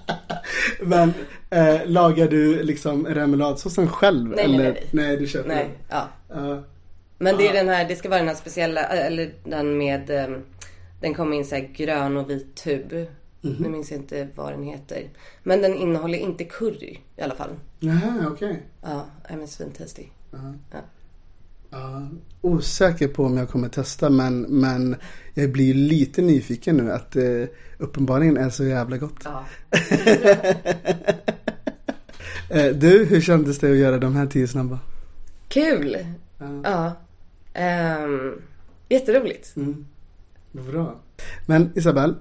[0.83, 1.13] Men
[1.51, 4.29] eh, lagar du liksom remouladsåsen själv?
[4.29, 4.73] Nej, nej, eller?
[4.73, 4.89] nej.
[4.91, 5.99] nej du köper Nej, den?
[6.29, 6.63] Ja.
[7.19, 10.37] Men det är den här, det ska vara den här speciella, eller den med, eh,
[11.01, 12.93] den kommer i en så här grön och vit tub.
[13.41, 13.57] Mhm.
[13.59, 15.09] Nu minns jag inte vad den heter.
[15.43, 17.51] Men den innehåller inte curry i alla fall.
[17.79, 18.63] Jaha, okej.
[18.83, 20.05] Ja, den är svintasty.
[20.31, 20.55] Ja.
[20.73, 20.79] Ja.
[21.71, 22.09] Ja,
[22.41, 24.97] osäker på om jag kommer testa men, men
[25.35, 29.25] jag blir lite nyfiken nu att det uppenbarligen är så jävla gott.
[29.25, 29.45] Ja.
[32.53, 34.79] Eh, du, hur kändes det att göra de här tio snabba?
[35.49, 35.97] Kul!
[36.39, 36.61] Ja.
[36.65, 36.93] Ja.
[37.55, 38.43] Ehm,
[38.89, 39.57] jätteroligt.
[39.57, 39.87] Mm.
[40.53, 41.01] Bra.
[41.47, 42.15] Men Isabel,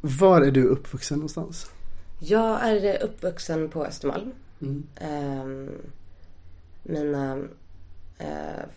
[0.00, 1.70] var är du uppvuxen någonstans?
[2.20, 4.32] Jag är uppvuxen på Östermalm.
[4.62, 4.82] Mm.
[4.96, 5.70] Ehm,
[6.82, 7.44] mina eh,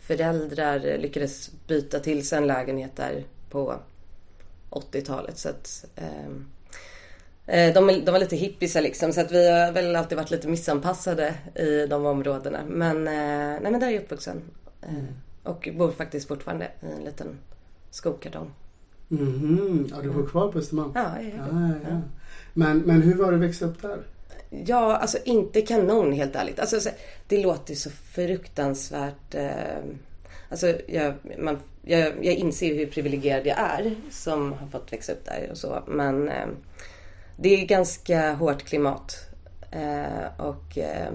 [0.01, 3.79] föräldrar lyckades byta till sig en lägenhet där på
[4.69, 5.37] 80-talet.
[5.37, 6.45] Så att, ehm,
[7.45, 10.47] eh, de, de var lite hippisar liksom så att vi har väl alltid varit lite
[10.47, 12.59] missanpassade i de områdena.
[12.67, 14.41] Men, eh, nej, men där är jag uppvuxen.
[14.81, 15.03] Eh,
[15.43, 17.37] Och bor faktiskt fortfarande i en liten
[17.91, 18.51] skokartong.
[19.07, 19.87] Mhm.
[19.91, 20.91] Ja, du bor kvar på Östermalm?
[20.95, 22.01] Ja, ja, ja.
[22.53, 23.99] Men, men hur var det att växa upp där?
[24.49, 26.59] Ja, alltså inte kanon helt ärligt.
[26.59, 26.89] Alltså, så-
[27.27, 29.35] det låter ju så fruktansvärt...
[29.35, 29.77] Eh,
[30.49, 35.25] alltså, jag, man, jag, jag inser hur privilegierad jag är som har fått växa upp
[35.25, 35.83] där och så.
[35.87, 36.47] Men eh,
[37.37, 39.17] det är ganska hårt klimat.
[39.71, 41.11] Eh, och eh,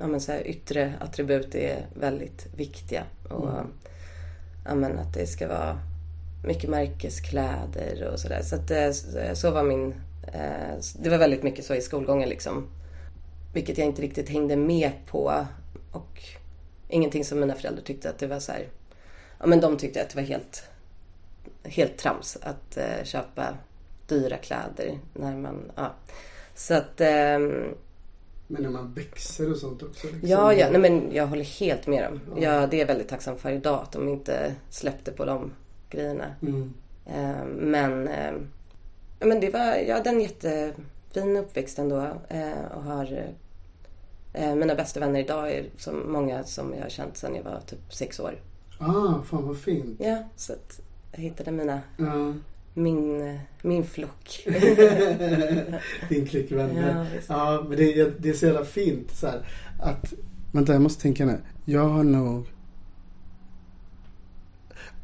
[0.00, 3.02] ja, men så här, yttre attribut är väldigt viktiga.
[3.28, 3.48] Och
[4.64, 5.78] ja, men att det ska vara
[6.44, 8.42] mycket märkeskläder och sådär.
[8.42, 9.94] Så att eh, så var min...
[10.22, 12.66] Eh, det var väldigt mycket så i skolgången liksom.
[13.54, 15.46] Vilket jag inte riktigt hängde med på.
[15.92, 16.22] Och
[16.88, 18.68] ingenting som mina föräldrar tyckte att det var så här...
[19.38, 20.62] Ja men de tyckte att det var helt,
[21.64, 23.54] helt trams att eh, köpa
[24.06, 25.70] dyra kläder när man...
[25.76, 25.92] Ja.
[26.54, 27.00] Så att...
[27.00, 27.74] ehm,
[28.46, 30.06] Men när man växer och sånt också?
[30.06, 30.28] Liksom.
[30.28, 30.70] Ja, ja.
[30.70, 32.20] Nej, men jag håller helt med dem.
[32.40, 35.52] Ja, det är jag väldigt tacksam för idag att de inte släppte på de
[35.90, 36.34] grejerna.
[36.42, 36.74] Mm.
[37.06, 38.38] Eh, men, eh, ja,
[39.20, 42.00] men det var, jag hade en jättefin uppväxt ändå.
[42.28, 43.32] Eh, och har
[44.32, 47.60] eh, mina bästa vänner idag är som många som jag har känt sedan jag var
[47.66, 48.34] typ sex år.
[48.78, 49.96] Ah, fan vad fint.
[50.00, 50.80] Ja, så att
[51.12, 52.34] jag hittade mina, Ja.
[52.74, 54.46] min, min flock.
[56.08, 57.06] Din klick vänner.
[57.28, 57.34] Ja.
[57.36, 59.48] Ja, men det, det är så jävla fint så här,
[59.82, 60.12] att...
[60.52, 61.38] Vänta, jag måste tänka nu.
[61.64, 62.46] Jag har nog...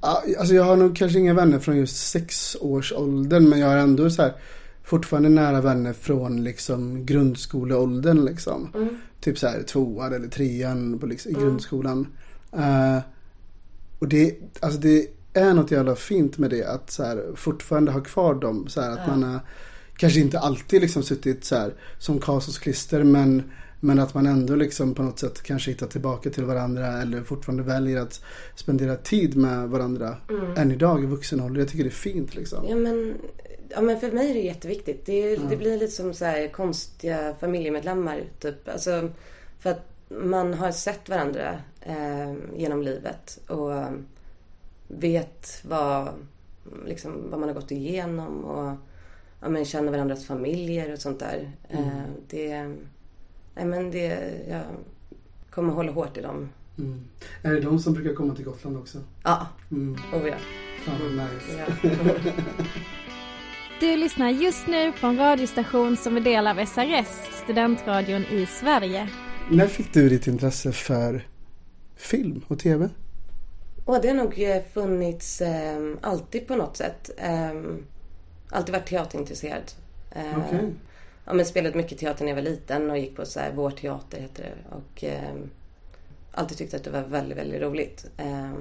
[0.06, 4.22] Alltså jag har nog kanske inga vänner från just sexårsåldern men jag har ändå så
[4.22, 4.32] här
[4.84, 8.70] fortfarande nära vänner från liksom grundskoleåldern liksom.
[8.74, 8.88] Mm.
[9.20, 12.06] Typ så här tvåan eller trean på liksom, i grundskolan.
[12.52, 12.98] Eh,
[13.98, 18.00] och det, alltså det är något jävla fint med det att så här, fortfarande ha
[18.00, 18.68] kvar dem.
[18.68, 19.40] Så här, att man har
[19.96, 23.42] kanske inte alltid liksom suttit så här som Kasos klister men,
[23.80, 27.62] men att man ändå liksom på något sätt kanske hittar tillbaka till varandra eller fortfarande
[27.62, 28.22] väljer att
[28.54, 30.16] spendera tid med varandra
[30.56, 31.60] än idag i vuxen ålder.
[31.60, 32.66] Jag tycker det är fint liksom.
[32.68, 33.14] Ja men,
[33.68, 35.06] ja men för mig är det jätteviktigt.
[35.06, 38.68] Det, det blir lite som så här konstiga familjemedlemmar typ.
[38.68, 39.10] Alltså,
[39.58, 43.72] för att man har sett varandra eh, genom livet och
[44.88, 46.08] vet vad,
[46.86, 48.76] liksom, vad man har gått igenom och
[49.40, 51.50] ja, men känner varandras familjer och sånt där.
[51.68, 52.74] Eh, det,
[53.56, 54.62] nej men det, jag
[55.50, 56.48] kommer hålla hårt i dem.
[56.78, 57.00] Mm.
[57.42, 58.98] Är det de som brukar komma till Gotland också?
[59.22, 59.94] Ja, Mm.
[60.12, 60.34] oh ja.
[60.84, 61.64] Fan vad nice.
[61.82, 61.92] ja.
[63.80, 67.08] Du lyssnar just nu på en radiostation som är del av SRS,
[67.44, 69.08] studentradion i Sverige.
[69.50, 71.26] När fick du ditt intresse för
[71.96, 72.88] film och tv?
[73.84, 77.10] Och det har nog eh, funnits eh, alltid på något sätt.
[77.16, 77.50] Eh,
[78.50, 79.72] alltid varit teaterintresserad.
[80.10, 80.74] Eh, Okej.
[81.26, 83.70] Ja, men spelade mycket teater när jag var liten och gick på så här, Vår
[83.70, 84.76] teater heter det.
[84.76, 85.34] Och eh,
[86.32, 88.06] alltid tyckte att det var väldigt, väldigt roligt.
[88.16, 88.52] Eh,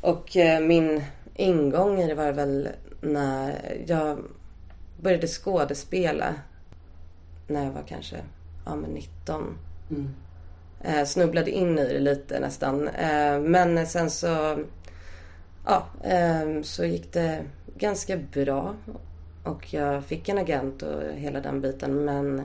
[0.00, 2.68] och eh, min ingång i det var väl
[3.00, 3.54] när
[3.86, 4.18] jag
[5.00, 6.34] började skådespela
[7.46, 8.16] när jag var kanske
[8.64, 9.58] ja, men 19.
[9.90, 10.14] Mm.
[10.80, 12.88] Eh, snubblade in i det lite nästan.
[12.88, 14.58] Eh, men sen så,
[15.66, 17.44] ja, eh, så gick det
[17.76, 18.74] ganska bra.
[19.48, 22.04] Och jag fick en agent och hela den biten.
[22.04, 22.42] Men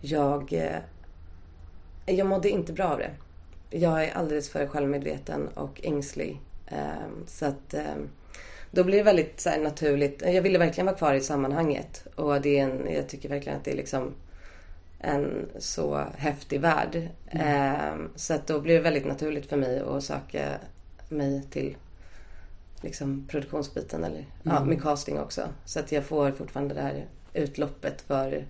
[0.00, 0.78] jag, eh,
[2.06, 3.10] jag mådde inte bra av det.
[3.70, 6.40] Jag är alldeles för självmedveten och ängslig.
[6.66, 7.94] Eh, så att eh,
[8.70, 10.22] då blir det väldigt så naturligt.
[10.26, 12.06] Jag ville verkligen vara kvar i sammanhanget.
[12.14, 14.14] Och det är en, jag tycker verkligen att det är liksom
[14.98, 17.08] en så häftig värld.
[17.30, 20.48] Eh, så att då blir det väldigt naturligt för mig att söka
[21.08, 21.76] mig till
[22.82, 25.42] liksom produktionsbiten eller ja, med casting också.
[25.64, 28.46] Så att jag får fortfarande det här utloppet för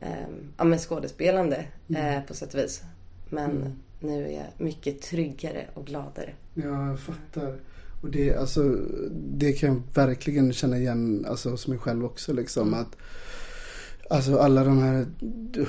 [0.00, 2.82] eh, ja, men skådespelande eh, på sätt och vis.
[3.30, 6.32] Men nu är jag mycket tryggare och gladare.
[6.54, 7.56] Ja, jag fattar.
[8.02, 8.62] Och det, alltså,
[9.10, 12.32] det kan jag verkligen känna igen alltså, hos mig själv också.
[12.32, 12.96] Liksom, att,
[14.10, 15.06] alltså alla de här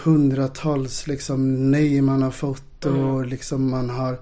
[0.04, 4.20] hundratals liksom, nej man har fått och liksom man har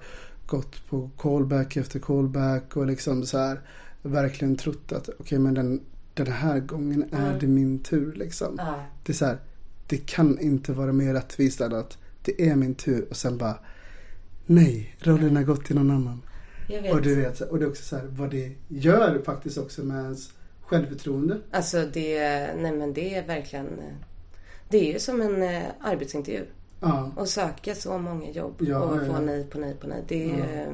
[0.48, 3.60] gått på callback efter callback och liksom så här
[4.02, 5.80] verkligen trott att okej men den,
[6.14, 8.54] den här gången är det min tur liksom.
[8.58, 8.84] Ja.
[9.04, 9.38] Det är så här,
[9.86, 13.58] det kan inte vara mer rättvist än att det är min tur och sen bara
[14.46, 16.22] nej, rollen har gått till någon annan.
[16.92, 20.02] Och du vet, och det är också så här, vad det gör faktiskt också med
[20.02, 21.40] ens självförtroende.
[21.50, 22.20] Alltså det,
[22.56, 23.66] nej men det är verkligen,
[24.68, 26.44] det är ju som en eh, arbetsintervju.
[26.80, 29.20] Ja, Och söka så många jobb Ja, och få ja.
[29.20, 30.04] nej på nej på nej.
[30.08, 30.72] Det är ju,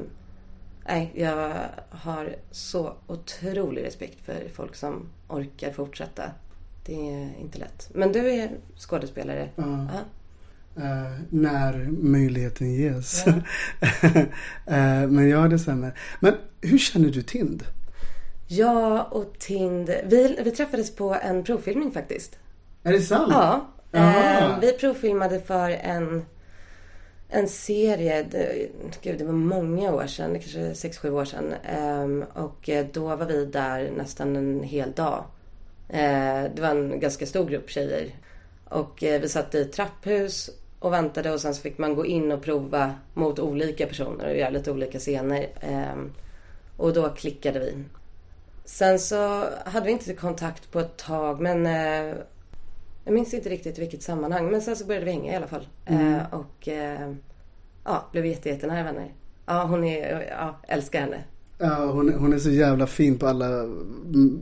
[0.87, 1.55] nej, jag
[1.89, 6.23] har så otrolig respekt för folk som orkar fortsätta.
[6.85, 7.89] Det är inte lätt.
[7.93, 9.49] Men du är skådespelare.
[10.77, 13.25] Eh, när möjligheten ges.
[14.67, 15.99] Eh, men ja, det stämmer.
[16.19, 17.63] Men hur känner du Tind?
[18.47, 22.37] Jag och Tind, vi, vi träffades på en provfilmning faktiskt.
[22.83, 23.27] Är det sant?
[23.31, 23.67] Ja.
[23.95, 26.25] Eh, vi provfilmade för en,
[27.29, 28.69] en serie, det,
[29.01, 31.53] gud det var många år sedan, det kanske 6-7 år sedan.
[31.63, 35.23] Ehm, eh, och då var vi där nästan en hel dag.
[35.89, 38.09] Eh, det var en ganska stor grupp tjejer.
[38.69, 42.05] Och eh, vi satt i ett trapphus och väntade och sen så fick man gå
[42.05, 45.47] in och prova mot olika personer och göra lite olika scener.
[45.61, 46.11] Ehm,
[46.77, 47.83] och då klickade vi.
[48.65, 52.15] Sen så hade vi inte kontakt på ett tag men eh,
[53.05, 54.51] jag minns inte riktigt vilket sammanhang.
[54.51, 55.67] Men sen så började vi hänga i alla fall.
[55.85, 57.13] Eh, och eh,
[57.83, 59.13] ja, blev jätte, jättenära vänner.
[59.45, 61.23] Ja, hon är, ja, älskar henne.
[61.57, 63.65] Ja, hon, hon är så jävla fin på alla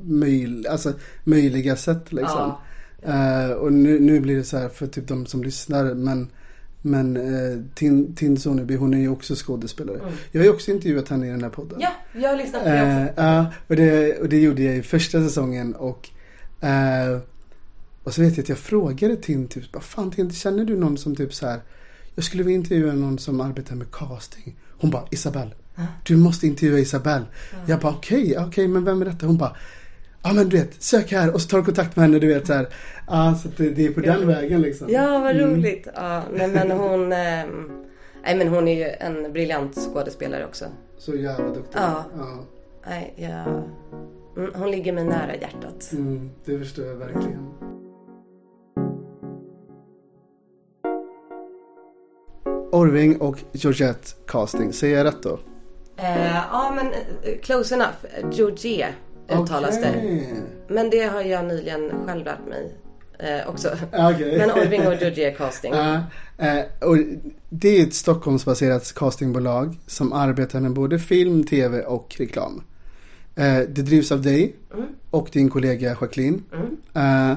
[0.03, 2.53] möj, alltså, möjliga sätt liksom.
[3.01, 5.93] Eh, och nu, nu blir det så här för typ de som lyssnar.
[5.93, 6.27] Men,
[6.81, 9.99] men uh, Tin, Tin Soneby, hon är ju också skådespelare.
[10.31, 11.79] Jag har ju också intervjuat henne i den här podden.
[11.81, 13.21] Ja, jag har lyssnat på det Eh, också.
[13.21, 15.75] Ja, och det, och det gjorde jag i första säsongen.
[15.75, 16.09] Och,
[16.61, 17.19] eh,
[18.03, 20.97] och så vet jag att jag frågade Tin typ, vad fan Tin, känner du någon
[20.97, 21.59] som typ så här,
[22.15, 24.55] jag skulle vilja intervjua någon som arbetar med casting.
[24.79, 25.51] Hon bara, Isabelle,
[26.05, 27.25] du måste intervjua Isabelle.
[27.67, 29.25] Jag bara, okej, okej, men vem är detta?
[29.25, 29.55] Hon bara,
[30.23, 32.47] ja men du vet, sök här och så tar du kontakt med henne, du vet
[32.47, 32.67] så här.
[33.07, 34.87] Ja, så det, det är på den vägen liksom.
[34.89, 35.49] Ja, vad Mm.
[35.55, 35.87] roligt.
[35.95, 37.13] Ja, nej, men hon...
[37.13, 37.71] ehm,
[38.23, 40.65] nej, men hon är ju en briljant skådespelare också.
[40.97, 41.79] Så jävla duktig.
[41.79, 42.05] Ja.
[42.17, 42.43] ja.
[42.87, 43.63] Nej, jag...
[44.37, 45.89] Mm, hon ligger mig nära hjärtat.
[45.91, 47.47] Mm, det förstår jag verkligen.
[52.73, 55.39] Orving och Georgette casting, säger jag rätt då?
[55.97, 58.31] Eh, ja, men eh, close enough.
[58.31, 58.87] Georgie
[59.29, 59.89] uttalas det.
[59.89, 60.43] Okej.
[60.67, 62.75] Men det har jag nyligen själv lärt mig
[63.19, 63.69] eh, också.
[63.91, 64.37] Okej.
[64.37, 65.73] Men Orving och Georgie casting.
[65.73, 66.03] Ja,
[66.37, 66.97] eh, och
[67.49, 72.63] det är ett Stockholmsbaserat castingbolag som arbetar med både film, tv och reklam.
[73.35, 74.55] Eh, det drivs av dig
[75.09, 76.43] och din kollega Jacqueline.
[76.93, 77.33] Eh,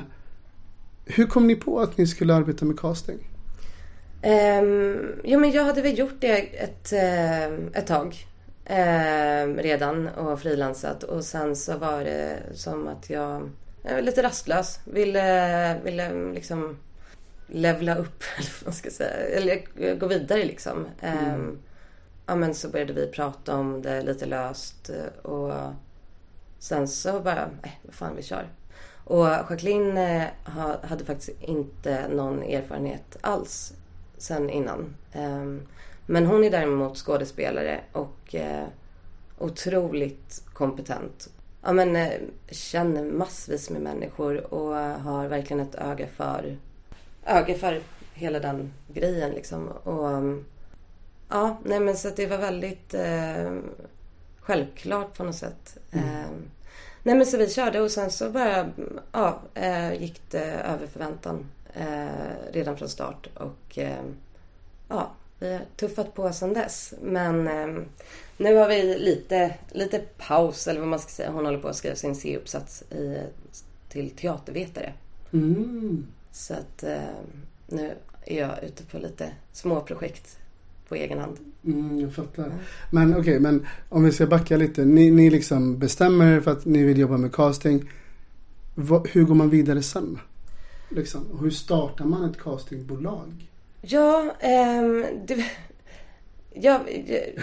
[1.05, 3.18] hur kom ni på att ni skulle arbeta med casting?
[4.22, 7.44] Um, jo men jag hade väl gjort det ett, eh,
[7.81, 8.26] ett tag.
[8.68, 11.02] ehm, redan och frilansat.
[11.02, 13.50] Och sen så var det som att jag,
[13.83, 14.81] jag var lite rastlös.
[14.85, 16.76] Ville, ville liksom
[17.46, 19.11] levla upp, eller vad man ska säga.
[19.11, 20.87] Eller gå vidare liksom.
[21.00, 21.59] Ehm,
[22.26, 24.90] ja men så började vi prata om det lite löst.
[25.22, 25.52] Och
[26.59, 28.48] sen så bara, nej vad fan vi kör.
[29.05, 33.72] Och Jacqueline eh, ha- hade faktiskt inte någon erfarenhet alls
[34.18, 34.94] sen innan.
[35.12, 35.62] Ehm,
[36.07, 38.66] Men hon är däremot skådespelare och eh,
[39.38, 41.29] otroligt kompetent.
[41.62, 42.12] Ja, men, eh,
[42.50, 46.57] känner massvis med människor och har verkligen ett öga för,
[47.24, 47.81] öga för
[48.14, 49.68] hela den grejen liksom.
[49.68, 50.38] Och,
[51.29, 53.52] ja, nej men så det var väldigt eh,
[54.40, 55.79] självklart på något sätt.
[55.92, 56.31] Eh,
[57.02, 58.70] nej men så vi körde och sen så bara,
[59.12, 63.29] ja, eh, gick det över förväntan eh, redan från start.
[63.35, 64.05] Och eh,
[64.88, 66.94] ja, vi har tuffat på sedan dess.
[67.02, 67.83] Men eh,
[68.37, 71.31] nu har vi lite, lite paus, eller vad man ska säga.
[71.31, 73.18] Hon håller på att skriva sin C-uppsats i,
[73.88, 74.92] till teatervetare.
[75.33, 76.07] Mm.
[76.33, 76.98] Så att eh,
[77.66, 80.38] nu är jag ute på lite små projekt
[80.88, 81.37] på egen hand.
[81.64, 82.52] Mm, jag fattar.
[82.90, 84.85] Men okej, men om vi ska backa lite.
[84.85, 87.90] Ni, ni liksom bestämmer er för att ni vill jobba med casting.
[88.74, 90.18] Vad, hur går man vidare sen?
[90.88, 93.46] Liksom, hur startar man ett castingbolag?
[93.83, 95.46] Ja, ehm, det,
[96.55, 96.81] jag,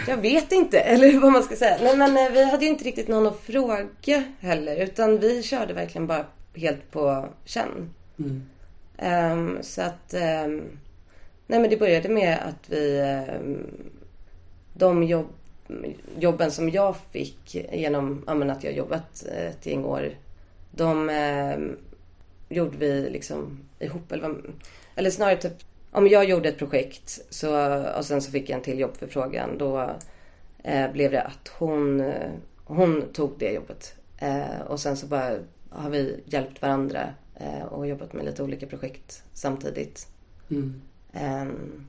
[0.08, 1.78] jag, vet inte, eller vad man ska säga.
[1.82, 4.76] Nej, men eh, vi hade ju inte riktigt någon att fråga heller.
[4.76, 7.90] Utan vi körde verkligen bara helt på känn.
[8.18, 8.42] Mm.
[8.98, 10.14] Ehm, så att...
[10.14, 10.62] ehm,
[11.46, 12.98] nej men det började med att vi...
[13.00, 13.66] ehm,
[14.76, 15.26] de jobb,
[16.18, 20.10] jobben som jag fick genom ja, att jag jobbat eh, ett gäng år.
[20.70, 21.10] De
[22.54, 24.12] gjorde vi liksom ihop.
[24.12, 24.52] Eller, vad-
[24.96, 25.52] eller snarare typ...
[25.90, 29.58] Om jag gjorde ett projekt så, och sen så fick jag en till jobbförfrågan.
[29.58, 29.90] Då
[30.62, 32.30] eh, blev det att hon, eh,
[32.64, 33.94] hon tog det jobbet.
[34.18, 35.38] Eh, och sen så bara
[35.70, 40.06] har vi hjälpt varandra eh, och jobbat med lite olika projekt samtidigt.
[40.50, 40.80] Mm.
[41.12, 41.86] Ehm,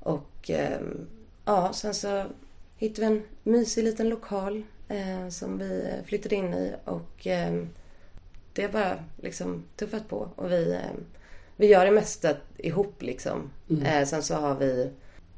[0.00, 1.06] och ehm,
[1.44, 2.24] ja, sen så
[2.76, 7.68] hittade vi en mysig liten lokal eh, som vi flyttade in i och ehm,
[8.56, 11.04] det har bara liksom tuffat på och vi, ehm,
[11.56, 13.50] vi gör det mesta ihop liksom.
[13.84, 14.90] Eh, sen så har vi,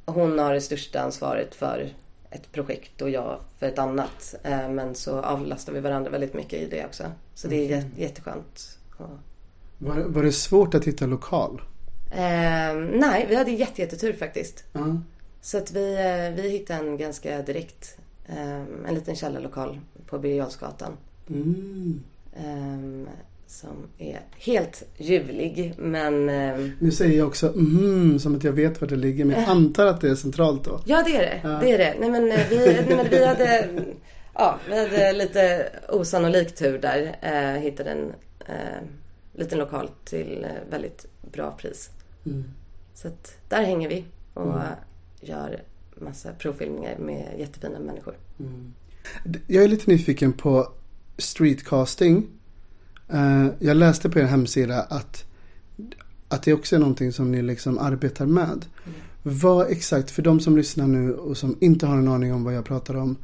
[0.05, 1.89] hon har det största ansvaret för
[2.31, 4.35] ett projekt och jag för ett annat.
[4.43, 7.05] Eh, men så avlastar vi varandra väldigt mycket i det också.
[7.35, 8.79] Så det är jät- jätteskönt.
[8.99, 9.11] Och,
[9.79, 11.63] Var, var det svårt att hitta lokal?
[12.13, 14.65] Ehm, nej, vi hade jätte, jättetur faktiskt.
[14.73, 15.01] Ja.
[15.41, 20.47] Så att vi, eh, vi hittade en ganska direkt, ehm, en liten källarlokal på Birger.
[21.31, 22.01] Mm.
[22.39, 23.09] Ehm,
[23.47, 28.81] som är helt ljuvlig men ehm, Nu säger jag också mm, som att jag vet
[28.81, 29.25] var det ligger.
[29.25, 30.81] Men jag antar att det är centralt då.
[30.87, 31.41] ja det är det.
[31.43, 31.59] Ja.
[31.63, 31.97] Det är det.
[32.01, 33.69] Nej men eh, vi, nej, men vi hade,
[34.35, 37.17] ja vi hade lite osannolik tur där.
[37.23, 38.13] Eh, hittade en
[38.47, 38.83] eh,
[39.35, 41.91] liten lokal till eh, väldigt bra pris.
[42.27, 42.45] Mm.
[42.95, 44.55] Så att där hänger vi och
[45.21, 45.63] gör
[45.95, 48.15] massa provfilmningar med jättefina människor.
[49.47, 50.73] Jag är lite nyfiken på
[51.19, 52.27] streetcasting.
[53.09, 55.25] Eh, jag läste på er hemsida att,
[56.29, 58.65] att det också är någonting som ni liksom arbetar med.
[59.23, 62.55] Vad exakt, för de som lyssnar nu och som inte har en aning om vad
[62.55, 63.17] jag pratar om.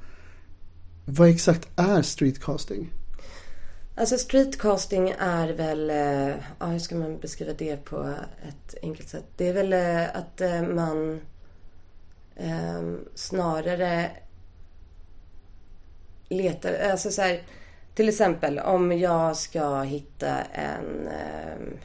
[1.04, 2.90] Vad exakt är streetcasting?
[3.96, 8.14] Alltså streetcasting är väl, eh, ja hur ska man beskriva det på
[8.48, 9.24] ett enkelt sätt?
[9.36, 11.20] Det är väl eh, att eh, man
[12.36, 14.10] eh, snarare
[16.28, 17.42] letar, alltså så här,
[17.94, 21.78] till exempel om jag ska hitta en, eh,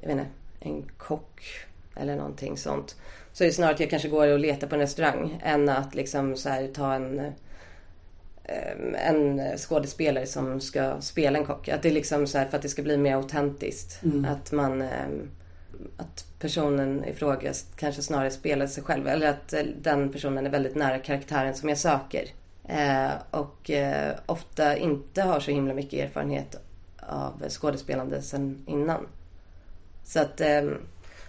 [0.00, 1.42] jag vet inte, en kock
[1.96, 2.96] eller någonting sånt.
[3.32, 5.94] Så är det snarare att jag kanske går och letar på en restaurang än att
[5.94, 7.32] liksom så här, ta en eh,
[8.94, 11.68] en skådespelare som ska spela en kock.
[11.68, 14.00] Att det är liksom så här för att det ska bli mer autentiskt.
[14.26, 15.30] Att man ehm,
[15.96, 20.50] att personen i fråga kanske snarare spelar sig själv eller att eh, den personen är
[20.50, 22.24] väldigt nära karaktären som jag söker.
[22.68, 26.56] Eh, och eh, ofta inte har så himla mycket erfarenhet
[27.00, 29.06] av skådespelande sen innan.
[30.04, 30.78] Så att, ehm,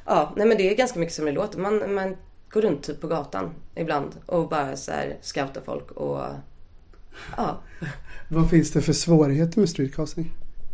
[0.06, 1.60] ja, nej men det är ganska mycket som det låter.
[1.60, 2.18] Man, man
[2.50, 6.26] går runt typ på gatan ibland och bara så här scoutar folk och
[7.38, 7.60] ja.
[8.30, 10.32] Vad finns det för svårigheter med streetcasting?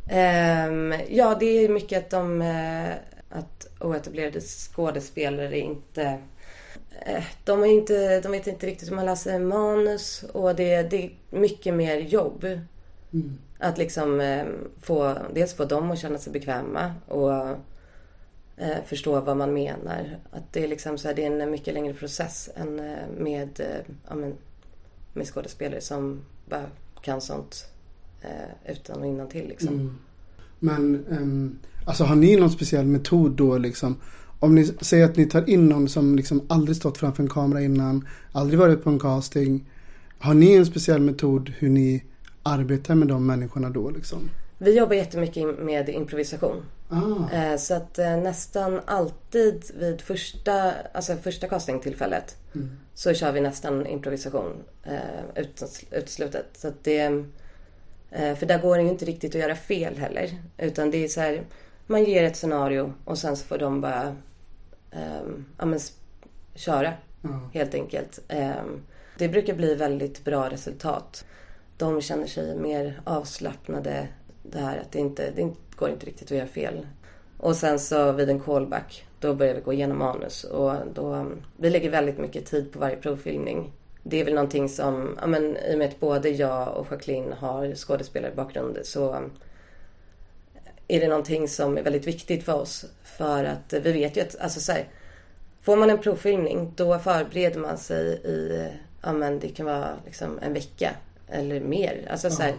[0.09, 2.93] Ehm, ja, det är mycket att de eh,
[3.29, 6.19] att oetablerade skådespelare inte
[7.43, 11.11] de, är inte, de vet inte riktigt hur man läser manus och det, det är
[11.29, 12.45] mycket mer jobb.
[13.59, 14.45] Att liksom eh,
[14.81, 17.31] få, dels få dem att känna sig bekväma och
[18.57, 20.19] eh, förstå vad man menar.
[20.31, 23.59] Att det är liksom så här, det är en mycket längre process än eh, med,
[23.59, 24.33] eh, ja, men,
[25.13, 26.65] med skådespelare som bara
[27.01, 27.65] kan sånt
[28.21, 29.99] eh, utan och innan till liksom.
[30.59, 33.95] Men ehm, alltså har ni någon speciell metod då liksom?
[34.39, 37.61] Om ni säger att ni tar in någon som liksom aldrig stått framför en kamera
[37.61, 39.69] innan, aldrig varit på en casting.
[40.19, 42.03] Har ni en speciell metod hur ni
[42.43, 44.29] arbetar med de människorna då liksom?
[44.57, 46.55] Vi jobbar jättemycket med improvisation.
[46.89, 52.35] Ah, Eh, Så att eh, nästan alltid vid första, alltså första castingtillfället
[52.93, 54.51] så kör vi nästan improvisation
[54.83, 56.45] eh, ut- uteslutet.
[56.57, 57.23] Så att det,
[58.11, 60.29] för där går det ju inte riktigt att göra fel heller.
[60.57, 61.41] Utan det är så här,
[61.87, 64.15] man ger ett scenario och sen så får de bara
[65.57, 65.79] ja, men,
[66.55, 67.49] köra ja.
[67.53, 68.19] helt enkelt.
[68.27, 68.51] Eh,
[69.17, 71.25] Det brukar bli väldigt bra resultat.
[71.77, 74.07] De känner sig mer avslappnade.
[74.43, 76.87] Det här att det inte, det går inte riktigt att göra fel.
[77.37, 80.43] Och sen så vid en callback, då börjar vi gå igenom manus.
[80.43, 81.25] Och då,
[81.57, 83.71] vi lägger väldigt mycket tid på varje provfilmning.
[84.03, 87.33] Det är väl någonting som, ja men i och med att både jag och Jacqueline
[87.33, 89.23] har skådespelarbakgrund så
[90.87, 92.85] är det någonting som är väldigt viktigt för oss.
[93.03, 94.87] För att vi vet ju att, alltså så här,
[95.61, 98.67] får man en provfilmning då förbereder man sig i,
[99.01, 100.91] ja men det kan vara liksom en vecka
[101.27, 102.07] eller mer.
[102.11, 102.53] Alltså så här,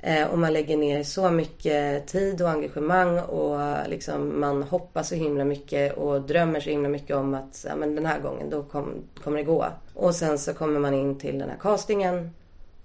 [0.00, 3.58] eh, och man lägger ner så mycket tid och engagemang och
[3.88, 7.94] liksom man hoppas så himla mycket och drömmer så himla mycket om att ja, men
[7.94, 8.94] den här gången då kom,
[9.24, 9.66] kommer det gå.
[9.94, 12.30] Och sen så kommer man in till den här castingen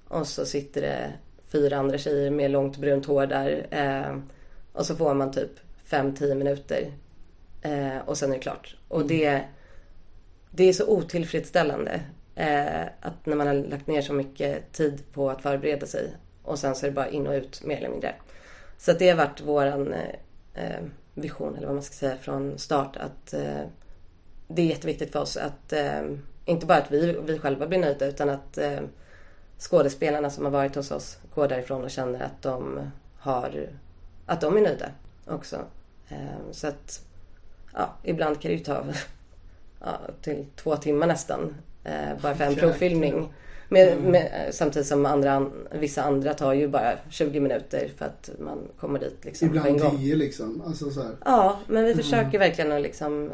[0.08, 1.14] och så sitter det
[1.52, 3.68] fyra andra tjejer med långt brunt hår där.
[3.72, 4.18] Eh,
[4.78, 5.52] och så får man typ
[5.90, 6.92] 5-10 minuter.
[7.62, 8.76] Eh, och sen är det klart.
[8.88, 9.42] Och det,
[10.52, 12.02] det är så otillfredsställande.
[12.36, 16.16] Eh, att när man har lagt ner så mycket tid på att förbereda sig.
[16.44, 18.16] Och sen så är det bara in och ut mer eller mindre.
[18.78, 20.16] Så det har varit våran eh,
[20.54, 22.98] eh, vision, eller vad man ska säga, från start.
[22.98, 23.64] Att eh,
[24.48, 26.02] det är jätteviktigt för oss att eh,
[26.46, 28.58] inte bara att vi, vi själva blir nöjda utan att
[29.60, 32.80] skådespelarna som har varit hos oss går därifrån och känner att de
[33.18, 33.70] har
[34.28, 34.90] att de är nöjda
[35.26, 35.56] också.
[36.10, 36.18] Eh,
[36.52, 37.02] Så att
[37.74, 38.84] ja, ibland kan det ju ta
[39.80, 43.34] ja, till två timmar nästan eh, bara för en provfilmning.
[43.70, 48.60] Med, med, samtidigt som andra, vissa andra tar ju bara 20 minuter för att man
[48.80, 49.98] kommer dit liksom på en Ibland gång.
[50.00, 50.62] tio liksom.
[50.66, 51.12] Alltså så här.
[51.26, 53.32] Ja, men vi försöker verkligen att liksom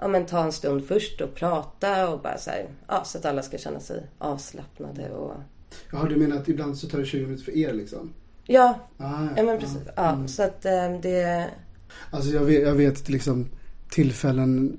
[0.00, 3.24] ja, men ta en stund först och prata och bara så här, ja, så att
[3.24, 5.34] alla ska känna sig avslappnade och
[5.92, 8.12] Jaha, du menar att ibland så tar det 20 minuter för er liksom?
[8.46, 9.78] Ja, Ah, ja men precis.
[9.96, 10.28] Ja, Mm.
[10.28, 11.48] så att eh, det,
[12.10, 13.46] Alltså jag vet, jag vet liksom
[13.90, 14.76] tillfällen,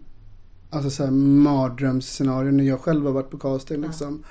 [0.69, 4.23] alltså så här mardrömsscenarier när jag själv har varit på casting liksom.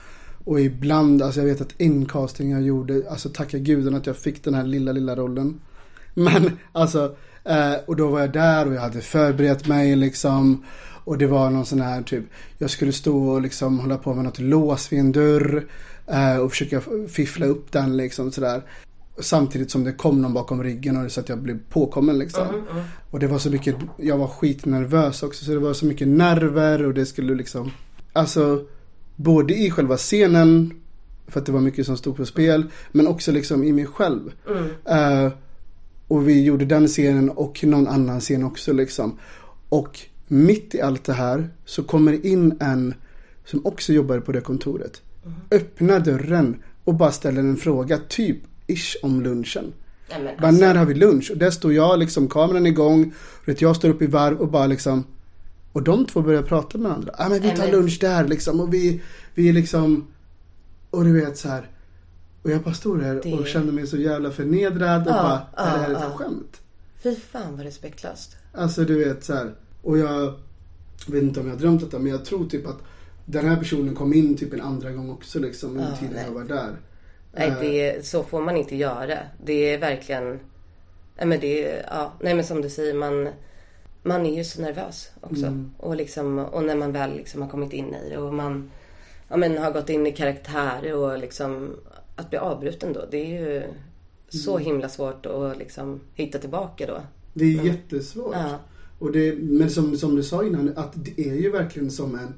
[0.44, 4.16] Och ibland, alltså jag vet att en casting jag gjorde, alltså tacka guden att jag
[4.16, 5.60] fick den här lilla, lilla rollen.
[6.14, 10.64] Men alltså, eh, och då var jag där och jag hade förberett mig liksom.
[11.04, 12.24] Och det var någon sån här typ,
[12.58, 15.66] jag skulle stå och liksom hålla på med något lås vid en dörr.
[16.06, 18.62] Eh, och försöka fiffla upp den liksom sådär.
[19.18, 22.46] Samtidigt som det kom någon bakom ryggen och så att jag blev påkommen liksom.
[23.10, 26.86] Och det var så mycket, jag var skitnervös också så det var så mycket nerver
[26.86, 27.70] och det skulle liksom
[28.12, 28.64] Alltså
[29.16, 30.72] Både i själva scenen
[31.26, 34.32] För att det var mycket som stod på spel Men också liksom i mig själv.
[34.84, 35.32] Eh,
[36.08, 39.18] Och vi gjorde den scenen och någon annan scen också liksom.
[39.68, 39.98] Och
[40.28, 42.94] mitt i allt det här så kommer in en
[43.44, 45.02] Som också jobbar på det kontoret
[45.50, 49.72] Öppnar dörren och bara ställer en fråga typ ish om lunchen
[50.08, 51.30] men bara, alltså, när har vi lunch?
[51.30, 53.14] Och där står jag liksom, kameran igång.
[53.46, 55.04] Och jag står upp i varv och bara liksom
[55.72, 57.14] Och de två börjar prata med varandra.
[57.18, 59.02] Ja ah, men vi tar lunch där liksom och vi,
[59.34, 60.06] vi liksom
[60.90, 61.70] Och du vet så här.
[62.42, 65.64] Och jag bara stod där Det- och kände mig så jävla förnedrad och Ja, bara,
[65.66, 66.60] är det här ett skämt?
[67.02, 68.36] fy fan vad respektlöst.
[68.52, 69.54] Alltså du vet så här.
[69.82, 70.34] Och jag
[71.06, 72.78] vet inte om jag har drömt detta men jag tror typ att
[73.26, 76.32] Den här personen kom in typ en andra gång också liksom under Ja, tiden jag
[76.32, 76.76] var där.
[77.32, 79.18] Nej, det, så får man inte göra.
[79.44, 80.40] Det är verkligen...
[81.16, 83.28] Nej, men det ja, nej, men som du säger, man,
[84.02, 85.46] man är ju så nervös också.
[85.46, 85.70] Mm.
[85.78, 88.70] Och, liksom, och när man väl liksom har kommit in i det och man
[89.28, 91.76] ja, men har gått in i karaktär och liksom
[92.16, 93.04] att bli avbruten då.
[93.10, 93.62] Det är ju
[94.28, 94.64] så Mm.
[94.64, 97.02] himla svårt att liksom hitta tillbaka då.
[97.34, 98.34] Det är jättesvårt.
[98.34, 98.58] Ja,
[98.98, 102.34] Och det, men som, som du sa innan, att det är ju verkligen som en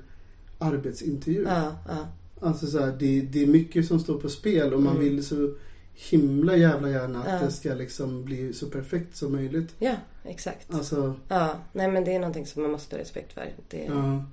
[0.59, 1.45] arbetsintervju.
[1.49, 2.07] ja, ja.
[2.41, 5.55] Alltså så här, det, det är mycket som står på spel och man vill så
[5.95, 7.39] himla jävla gärna att Mm.
[7.41, 7.47] Ja.
[7.47, 9.74] det ska liksom bli så perfekt som möjligt.
[9.78, 10.74] ja exakt.
[10.74, 13.53] Alltså, Ja, nej men det är någonting som man måste ha respekt för.
[13.68, 14.24] Det, ja.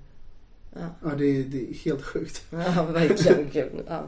[0.74, 0.88] Ja.
[1.04, 2.44] Ja, det, är- det är helt sjukt.
[2.52, 3.50] ja verkligen.
[3.54, 4.04] Gud, ja.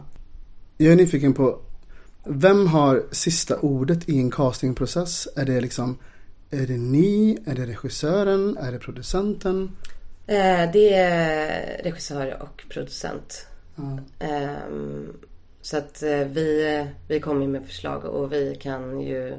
[0.78, 1.60] Jag är nyfiken på,
[2.26, 5.28] vem har sista ordet i en castingprocess?
[5.36, 5.98] Är det liksom,
[6.50, 7.38] är det ni?
[7.46, 8.58] Är det regissören?
[8.58, 9.72] Är det producenten?
[10.28, 13.46] Eh, det är regissör och producent.
[13.76, 13.98] Ja.
[14.20, 15.14] Ehm,
[15.62, 19.34] så att eh, vi, vi kommer ju med förslag och vi kan ju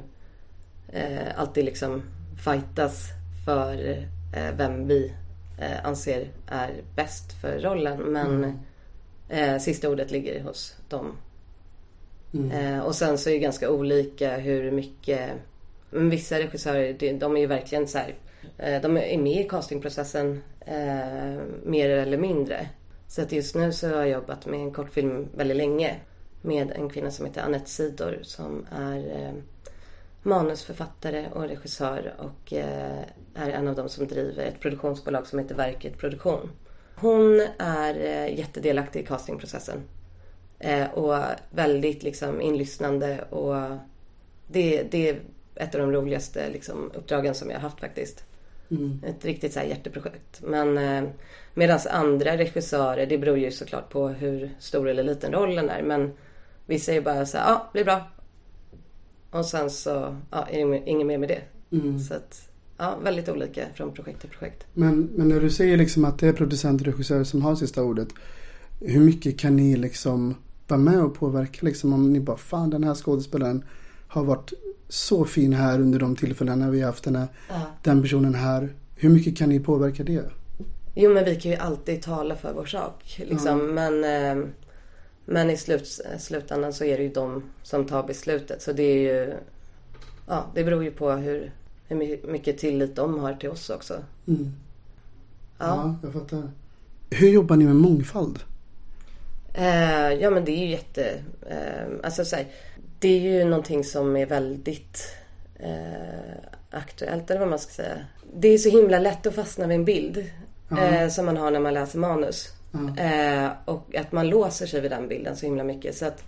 [0.87, 2.03] eh, alltid liksom
[2.45, 3.09] fightas
[3.45, 3.97] för
[4.33, 5.13] eh, vem vi
[5.59, 7.97] eh, anser är bäst för rollen.
[8.01, 8.59] Men
[9.29, 11.17] eh, sista ordet ligger hos dem.
[12.33, 12.51] Mm.
[12.51, 15.31] Eh, och sen så är det ganska olika hur mycket...
[15.89, 18.15] Men vissa regissörer, de, är ju verkligen så här...
[18.81, 20.41] De är med i castingprocessen
[21.63, 22.69] mer eller mindre.
[23.07, 25.99] Så att just nu så har jag jobbat med en kortfilm väldigt länge.
[26.41, 29.33] Med en kvinna som heter Anette Sidor som är eh,
[30.23, 32.99] manusförfattare och regissör och eh,
[33.35, 36.51] är en av dem som driver ett produktionsbolag som heter Verket Produktion.
[36.95, 39.81] Hon är eh, jättedelaktig i castingprocessen.
[40.59, 43.55] Eh, och väldigt liksom inlyssnande och
[44.47, 45.19] det, det är
[45.55, 48.23] ett av de roligaste liksom, uppdragen som jag har haft faktiskt.
[48.71, 48.99] Mm.
[49.03, 50.41] Ett riktigt så här hjärteprojekt.
[50.43, 51.09] Men eh,
[51.53, 55.83] medan andra regissörer, det beror ju såklart på hur stor eller liten rollen är.
[55.83, 56.11] Men
[56.65, 58.07] vissa är bara så här, ja, blir bra.
[59.31, 61.41] Och sen så ja, är det inget mer med det.
[61.77, 61.99] Mm.
[61.99, 64.65] Så att ja, väldigt olika från projekt till projekt.
[64.73, 67.83] Men, men när du säger liksom att det är producent och regissör som har sista
[67.83, 68.07] ordet.
[68.79, 70.35] Hur mycket kan ni liksom
[70.67, 73.63] vara med och påverka liksom om ni bara fan den här skådespelaren
[74.07, 74.53] har varit
[74.89, 77.61] så fin här under de tillfällena vi har haft den, här, Ja.
[77.83, 78.69] den personen här.
[78.95, 80.23] Hur mycket kan ni påverka det?
[80.95, 83.21] Jo men vi kan ju alltid tala för vår sak.
[83.29, 83.73] Liksom.
[83.75, 84.45] Men, eh,
[85.25, 88.61] men i slut, slutändan så är det ju de som tar beslutet.
[88.61, 89.33] Så det är ju...
[90.27, 91.51] Ja, det beror ju på hur,
[91.87, 93.93] hur my- mycket tillit de har till oss också.
[94.27, 94.51] Mm.
[95.57, 95.65] Ja.
[95.65, 96.43] Ja, jag fattar.
[97.09, 98.39] Hur jobbar ni med mångfald?
[99.53, 101.13] Eh, ja men det är ju jätte...
[101.49, 102.45] Eh, alltså så här,
[102.99, 105.15] det är ju någonting som är väldigt
[105.59, 106.35] eh,
[106.69, 107.97] aktuellt eller vad man ska säga.
[108.33, 110.31] Det är så himla lätt att fastna vid en bild.
[110.71, 112.53] Eh, som man har när man läser manus.
[112.97, 115.95] Eh, och att man låser sig vid den bilden så himla mycket.
[115.95, 116.23] Så att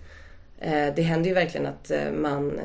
[0.58, 2.60] eh, det händer ju verkligen att eh, man...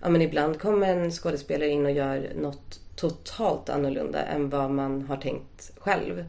[0.00, 5.02] Ja men ibland kommer en skådespelare in och gör något totalt annorlunda än vad man
[5.02, 6.24] har tänkt själv.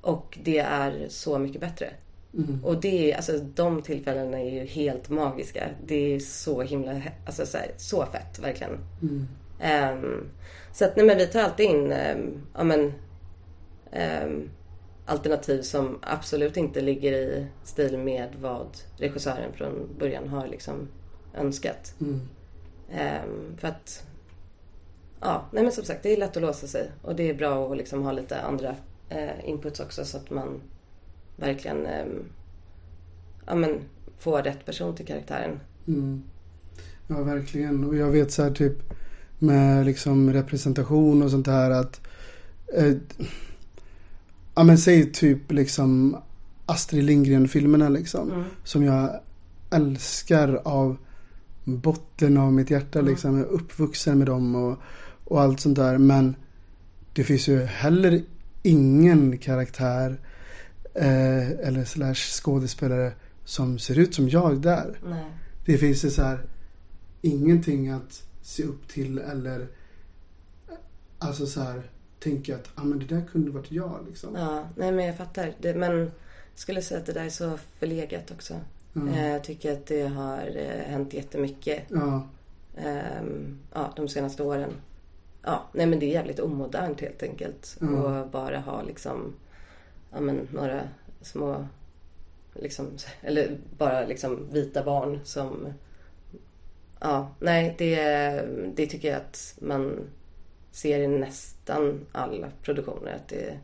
[0.00, 1.90] Och det är så mycket bättre.
[2.64, 5.68] Och det är, alltså de tillfällena är ju helt magiska.
[5.86, 8.78] Det är så himla, alltså så, här, så fett verkligen.
[9.60, 10.28] Ehm,
[10.72, 12.92] så att nej men vi tar alltid in, um, ja men
[13.92, 14.50] ehm,
[15.06, 20.88] alternativ som absolut inte ligger i stil med vad regissören från början har liksom
[21.34, 21.94] önskat.
[22.90, 24.06] Ehm, för att
[25.22, 27.70] Ja, nej men som sagt det är lätt att låsa sig och det är bra
[27.70, 28.76] att liksom ha lite andra
[29.08, 30.60] eh, inputs också så att man
[31.40, 32.24] verkligen ehm,
[33.46, 33.78] ja, men,
[34.18, 35.60] får rätt person till karaktären.
[35.88, 36.22] Mm.
[37.06, 37.84] Ja, verkligen.
[37.84, 38.76] Och jag vet så här typ
[39.38, 42.00] med liksom representation och sånt här att
[42.76, 42.94] eh,
[44.54, 46.16] Ja men säg typ liksom
[46.66, 48.44] Astrid Lindgren-filmerna liksom.
[48.64, 49.20] Som jag
[49.70, 50.96] älskar av
[51.64, 53.38] botten av mitt hjärta liksom.
[53.38, 54.78] Jag är uppvuxen med dem och,
[55.24, 55.98] och allt sånt där.
[55.98, 56.34] Men
[57.12, 58.22] det finns ju heller
[58.62, 60.20] ingen karaktär
[60.94, 63.12] eh, eller slash skådespelare
[63.44, 64.98] som ser ut som jag där.
[65.06, 65.24] Nej.
[65.66, 66.40] Det finns ju så här
[67.22, 69.66] ingenting att se upp till eller
[71.18, 71.82] alltså så här
[72.18, 74.34] tänka att ah, men det där kunde varit jag liksom.
[74.34, 75.52] Ja, nej men jag fattar.
[75.60, 76.10] Det, men jag
[76.54, 78.54] skulle säga att det där är så förlegat också.
[78.96, 82.26] Eh, Jag tycker att det har eh, hänt jättemycket Ja,
[82.76, 84.70] ehm, ja, de senaste åren.
[85.42, 87.76] Ja, nej men det är jävligt omodernt helt enkelt.
[87.80, 87.94] Mm.
[87.94, 89.34] Och bara ha liksom,
[90.12, 90.80] ja men några
[91.20, 91.66] små,
[92.54, 92.86] liksom,
[93.22, 95.66] eller bara liksom vita barn som,
[97.00, 97.94] ja, nej det,
[98.76, 99.98] det tycker jag att man
[100.72, 103.58] ser i nästan alla produktioner att det,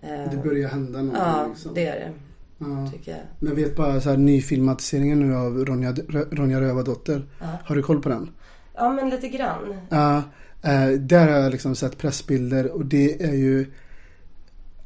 [0.00, 1.74] eh, det börjar hända något ja, liksom.
[1.74, 2.12] det är det,
[2.58, 2.90] Ja.
[2.92, 3.20] tycker jag.
[3.38, 5.92] Men jag vet bara så här nyfilmatiseringen nu av Ronja,
[6.30, 7.26] Ronja Rövardotter.
[7.64, 8.30] Har du koll på den?
[8.74, 9.76] Ja, men lite grann.
[9.90, 10.16] Ja,
[10.62, 13.72] eh, där har jag liksom sett pressbilder och det är ju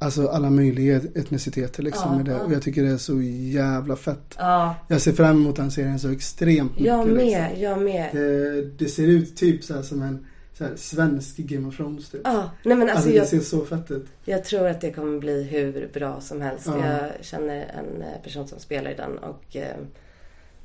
[0.01, 2.30] Alltså alla möjliga etniciteter liksom Ja, med det.
[2.32, 2.38] ja.
[2.40, 4.34] Och jag tycker det är så jävla fett.
[4.38, 6.86] Ja, Jag ser fram emot den serien så extremt mycket.
[6.86, 7.16] jag med,
[7.51, 7.61] Liksom.
[7.62, 8.09] jag med.
[8.12, 12.20] Det, det ser ut typ så som en så här, svensk Game of Thrones typ.
[12.24, 14.07] Ja, nej men Alltså, alltså det jag, ser så fett ut.
[14.24, 16.66] jag tror att det kommer bli hur bra som helst.
[16.66, 16.86] Ja.
[16.86, 19.76] Jag känner en eh, person som spelar i den och eh,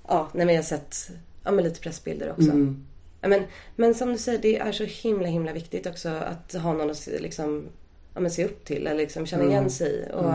[0.07, 0.95] ja, nej men jag har sett
[1.43, 2.51] ja, men lite pressbilder också.
[2.51, 2.85] Mm.
[3.21, 3.43] Men,
[3.75, 7.07] men som du säger, det är så himla himla viktigt också att ha någon att
[7.19, 7.65] liksom,
[8.13, 10.13] ja, men se upp till eller liksom känna igen sig i.
[10.13, 10.33] Och,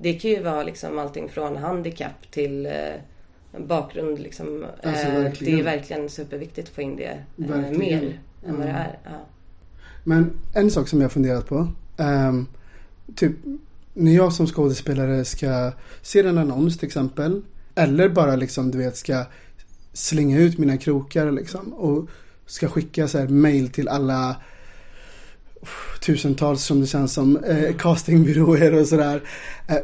[0.00, 2.72] Det kan ju vara liksom allting från handikapp till eh,
[3.66, 4.18] bakgrund.
[4.18, 4.64] Liksom.
[4.82, 8.72] Alltså, Eh, det är verkligen superviktigt att få in det eh, mer än vad det
[8.72, 8.76] Ja.
[8.78, 8.98] är.
[9.04, 9.26] Ja.
[10.04, 11.68] Men en sak som jag funderat på.
[11.98, 12.46] ehm,
[13.14, 13.32] typ
[13.94, 15.72] när jag som skådespelare ska
[16.02, 17.42] se en annons till exempel.
[17.74, 19.24] Eller bara liksom du vet ska
[19.92, 21.72] slänga ut mina krokar liksom.
[21.72, 22.08] Och
[22.46, 24.36] ska skicka så här mail till alla
[26.00, 29.22] tusentals som det känns som eh, castingbyråer och sådär.
[29.68, 29.76] Eh,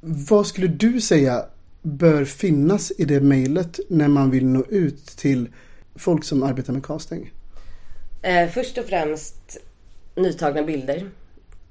[0.00, 1.44] vad skulle du säga
[1.82, 5.48] bör finnas i det mailet när man vill nå ut till
[5.94, 7.32] folk som arbetar med casting?
[8.22, 9.58] Eh, först och främst
[10.16, 11.10] nytagna bilder.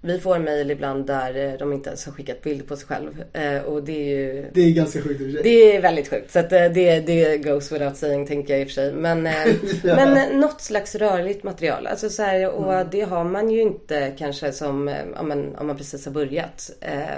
[0.05, 3.23] Vi får mejl ibland där eh, de inte ens har skickat bilder på sig själv.
[3.33, 5.43] Eh, och det är ju Det är ganska sjukt i och för sig.
[5.43, 6.31] Det är väldigt sjukt.
[6.31, 8.93] Så att eh, det, det goes without saying tänker jag i och för sig.
[8.93, 9.25] Men,
[9.83, 9.95] Ja.
[9.95, 11.87] men något slags rörligt material.
[11.87, 15.77] Alltså så här, och det har man ju inte kanske som ja, men, om man
[15.77, 16.71] precis har börjat.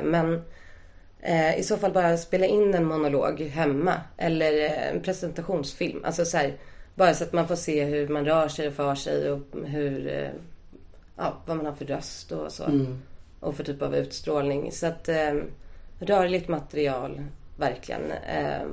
[0.03, 0.41] Men
[1.57, 3.93] i så fall bara spela in en monolog hemma.
[4.17, 5.99] Eller en presentationsfilm.
[6.03, 6.53] Alltså så här,
[6.95, 10.29] bara så att man får se hur man rör sig och för sig och hur,
[11.15, 12.63] ja, vad man har för röst och så.
[12.63, 13.01] Mm.
[13.39, 14.71] Och för typ av utstrålning.
[14.71, 15.33] Så att eh,
[15.99, 17.21] rörligt material,
[17.57, 18.11] verkligen.
[18.11, 18.67] Eh,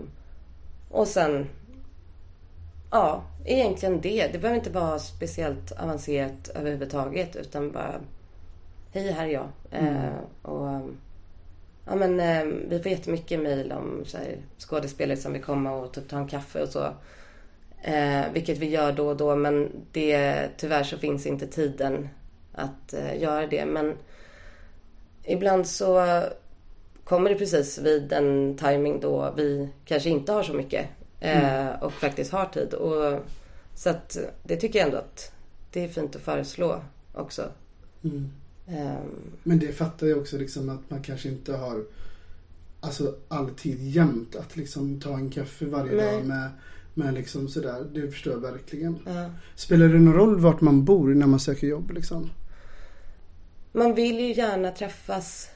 [0.90, 1.48] och sen,
[2.90, 4.28] ja, egentligen det.
[4.32, 8.00] Det behöver inte vara speciellt avancerat överhuvudtaget utan bara
[8.94, 9.48] Hej, här är jag.
[9.70, 10.80] Eh, och,
[11.86, 15.92] ja, men, eh, vi får jättemycket mejl om så här, skådespelare som vill komma och
[15.92, 16.88] typ, ta en kaffe och så.
[17.82, 22.08] Eh, vilket vi gör då och då men det, tyvärr så finns inte tiden
[22.52, 23.66] att eh, göra det.
[23.66, 23.94] Men
[25.24, 26.22] ibland så
[27.04, 30.86] kommer det precis vid en timing då vi kanske inte har så mycket
[31.20, 32.74] eh, och faktiskt har tid.
[32.74, 33.20] Och,
[33.74, 35.32] så att det tycker jag ändå att
[35.72, 36.82] det är fint att föreslå
[37.14, 37.42] också.
[38.04, 38.30] Mm.
[38.68, 41.84] Ehm, Men det fattar jag också liksom att man kanske inte har
[42.84, 46.12] Alltså alltid jämt att liksom ta en kaffe varje Nej.
[46.16, 46.50] dag med,
[46.94, 47.86] med liksom sådär.
[47.94, 48.98] Det förstår jag verkligen.
[49.06, 49.30] ja.
[49.54, 52.30] Spelar det någon roll vart man bor när man söker jobb liksom?
[53.72, 55.50] Man vill ju gärna träffas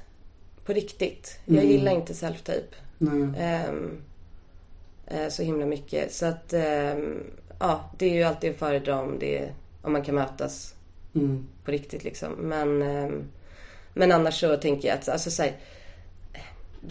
[0.64, 1.38] på riktigt.
[1.44, 1.70] Jag Mm.
[1.70, 2.74] gillar inte self-tape.
[3.38, 4.02] Ehm,
[5.06, 6.12] eh, så himla mycket.
[6.12, 7.22] Så att ehm,
[7.60, 9.48] ja, det är ju alltid att föredra om, det,
[9.82, 10.74] om man kan mötas
[11.14, 11.46] Mm.
[11.64, 12.32] på riktigt liksom.
[12.32, 13.24] Men, ehm,
[13.94, 15.52] men annars så tänker jag att alltså, så här,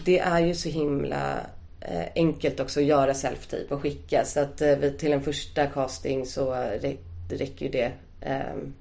[0.04, 1.40] det är ju så himla
[1.80, 4.24] eh, enkelt också att göra self-tape och skicka.
[4.24, 6.96] Så att vi- till en första casting så rä-
[7.30, 7.92] räcker ju det.
[8.20, 8.74] Ehm,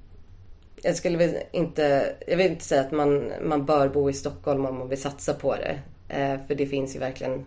[0.86, 4.66] jag skulle väl inte, jag vill inte säga att man, man bör bo i Stockholm
[4.66, 5.80] om man vill satsa på det.
[6.10, 7.46] Eh, för det finns ju verkligen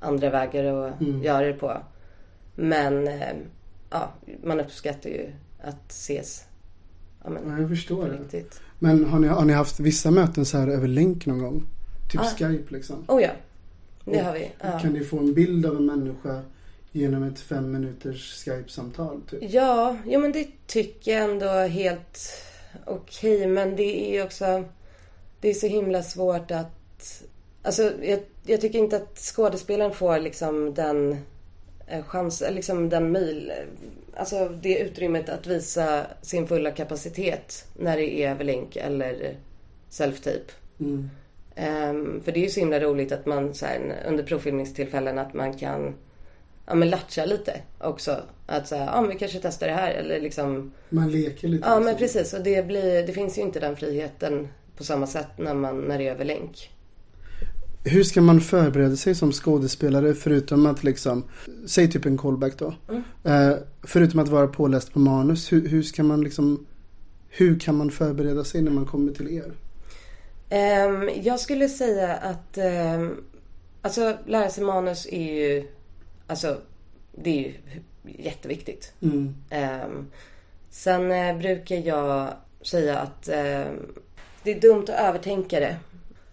[0.00, 1.22] andra vägar att Mm.
[1.22, 1.76] göra det på.
[2.54, 3.32] Men eh,
[3.90, 4.12] ja,
[4.44, 5.32] man uppskattar ju
[5.62, 6.44] att ses.
[7.24, 8.12] Ja, men, Ja, jag förstår det.
[8.18, 8.60] riktigt.
[8.78, 11.62] Men har ni, har ni haft vissa möten så här över länk någon gång?
[12.12, 12.24] Typ Ah.
[12.24, 13.04] Skype liksom?
[13.08, 13.30] Oh ja,
[14.04, 14.50] det Och har vi.
[14.62, 14.78] Ja.
[14.78, 16.40] Kan ni få en bild av en människa
[16.92, 19.20] genom ett fem minuters Skype-samtal?
[19.30, 19.52] Typ?
[19.52, 22.18] Ja, jo men det tycker jag ändå är helt
[22.86, 23.46] okej.
[23.46, 24.64] Men det är också...
[25.40, 27.22] Det är så himla svårt att...
[27.62, 31.16] Alltså jag, jag tycker inte att skådespelaren får liksom den
[31.86, 33.52] eh, chans, eh, liksom den mil,
[34.16, 39.36] alltså det utrymmet att visa sin fulla kapacitet när det är över länk eller
[39.90, 40.50] self-tape.
[40.80, 41.10] Mm.
[41.54, 45.34] Ehm, för det är ju så himla roligt att man så här, under provfilmningstillfällen att
[45.34, 45.94] man kan
[46.72, 48.20] ja, men latcha lite också.
[48.46, 50.72] Att säga, ja men vi kanske testar det här eller liksom.
[50.88, 51.68] Man leker lite.
[51.68, 55.26] Ja men precis och det blir, det finns ju inte den friheten på samma sätt
[55.36, 56.70] när man, när det är över länk.
[57.84, 61.24] Hur ska man förbereda sig som skådespelare förutom att liksom,
[61.66, 62.74] säg typ en callback då.
[62.88, 63.02] Mm.
[63.24, 66.66] Eh, förutom att vara påläst på manus, hur, hur ska man liksom,
[67.28, 69.52] hur kan man förbereda sig när man kommer till er?
[70.48, 73.16] Ehm, jag skulle säga att ehm,
[73.82, 75.66] alltså lära sig manus är ju,
[76.32, 76.56] alltså
[77.12, 77.54] det är ju
[78.04, 78.92] jätteviktigt.
[79.02, 79.34] Mm.
[79.50, 80.10] Ehm,
[80.70, 82.28] sen eh, brukar jag
[82.62, 83.94] säga att ehm,
[84.42, 85.76] det är dumt att övertänka det.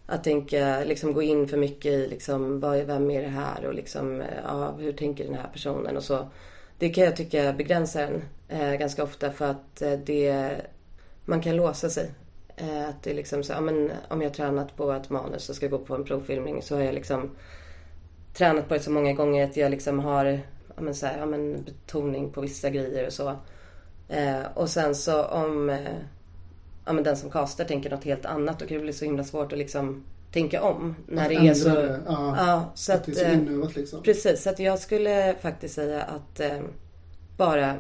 [0.06, 3.74] Att tänka, liksom gå in för mycket i liksom, vad, vem är det här och
[3.74, 6.28] liksom, eh, ja, hur tänker den här personen och så.
[6.78, 8.22] Det kan jag tycka begränsar en
[8.60, 10.56] eh, ganska ofta för att eh, det,
[11.26, 12.12] man kan låsa sig.
[12.56, 15.50] Eh, att det är liksom så, ja, men, om jag har tränat på ett manus
[15.50, 17.30] och ska gå på en provfilmning så har jag liksom
[18.40, 20.26] tränat på det så många gånger att jag liksom har
[20.76, 23.36] ja, men så här, ja, men betoning på vissa grejer och så.
[24.08, 25.98] Eh, och sen så om eh,
[26.86, 29.24] ja, men den som castar tänker något helt annat då kan det bli så himla
[29.24, 30.96] svårt att liksom tänka om.
[31.08, 31.70] När Att det är så...
[31.70, 32.36] det, ja.
[32.38, 34.04] ja, så Att att, det är så eh, inövat liksom.
[34.04, 36.60] Precis, så att jag skulle faktiskt säga att eh,
[37.38, 37.76] bara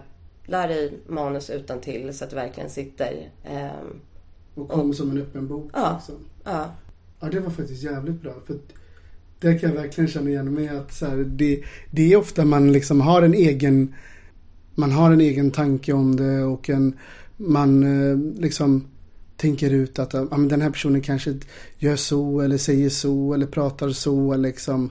[0.45, 3.29] lär dig manus utan till så att det verkligen sitter.
[3.45, 4.01] Ehm,
[4.55, 5.71] Och kom som en öppen bok.
[5.73, 5.95] Ja.
[5.97, 6.25] Liksom.
[6.43, 6.71] ja,
[7.19, 8.33] Ja, det var faktiskt jävligt bra.
[8.45, 8.55] För
[9.39, 12.73] där kan jag verkligen känna igen mig att så här, det, det är ofta man
[12.73, 13.95] liksom har en egen
[14.75, 16.97] man har en egen tanke om det och en
[17.37, 18.87] man eh, liksom
[19.37, 21.33] tänker ut att men den här personen kanske
[21.77, 24.89] gör så eller säger så eller pratar så eller liksom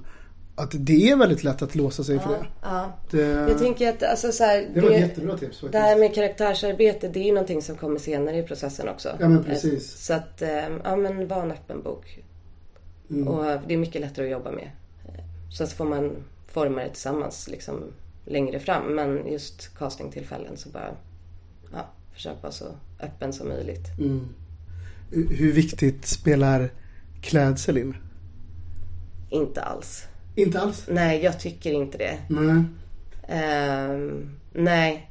[0.58, 2.46] att det är väldigt lätt att låsa sig för ja, det.
[2.62, 2.98] ja.
[3.10, 3.50] det.
[3.50, 5.72] Jag tänker att alltså så här, det var ett jättebra tips faktiskt.
[5.72, 9.08] Det här med karaktärsarbete, det är ju någonting som kommer senare i processen också.
[9.20, 10.06] Ja, men precis.
[10.06, 12.22] Så att, eh, ja men var en öppen bok.
[13.10, 13.28] Mm.
[13.28, 14.70] Och det är mycket lättare att jobba med.
[15.50, 17.82] Så får man forma det tillsammans liksom
[18.24, 18.94] längre fram.
[18.94, 20.96] Men just castingtillfällen så bara,
[21.72, 22.66] ja, försök vara så
[23.00, 23.98] öppen som möjligt.
[23.98, 24.28] Mm.
[25.10, 26.70] Hur viktigt spelar
[27.20, 27.96] klädsel in?
[29.30, 30.04] Inte alls.
[30.34, 30.84] Inte alls.
[30.88, 32.18] Nej, jag tycker inte det.
[32.28, 32.64] Nej.
[33.28, 35.10] Ehm, nej.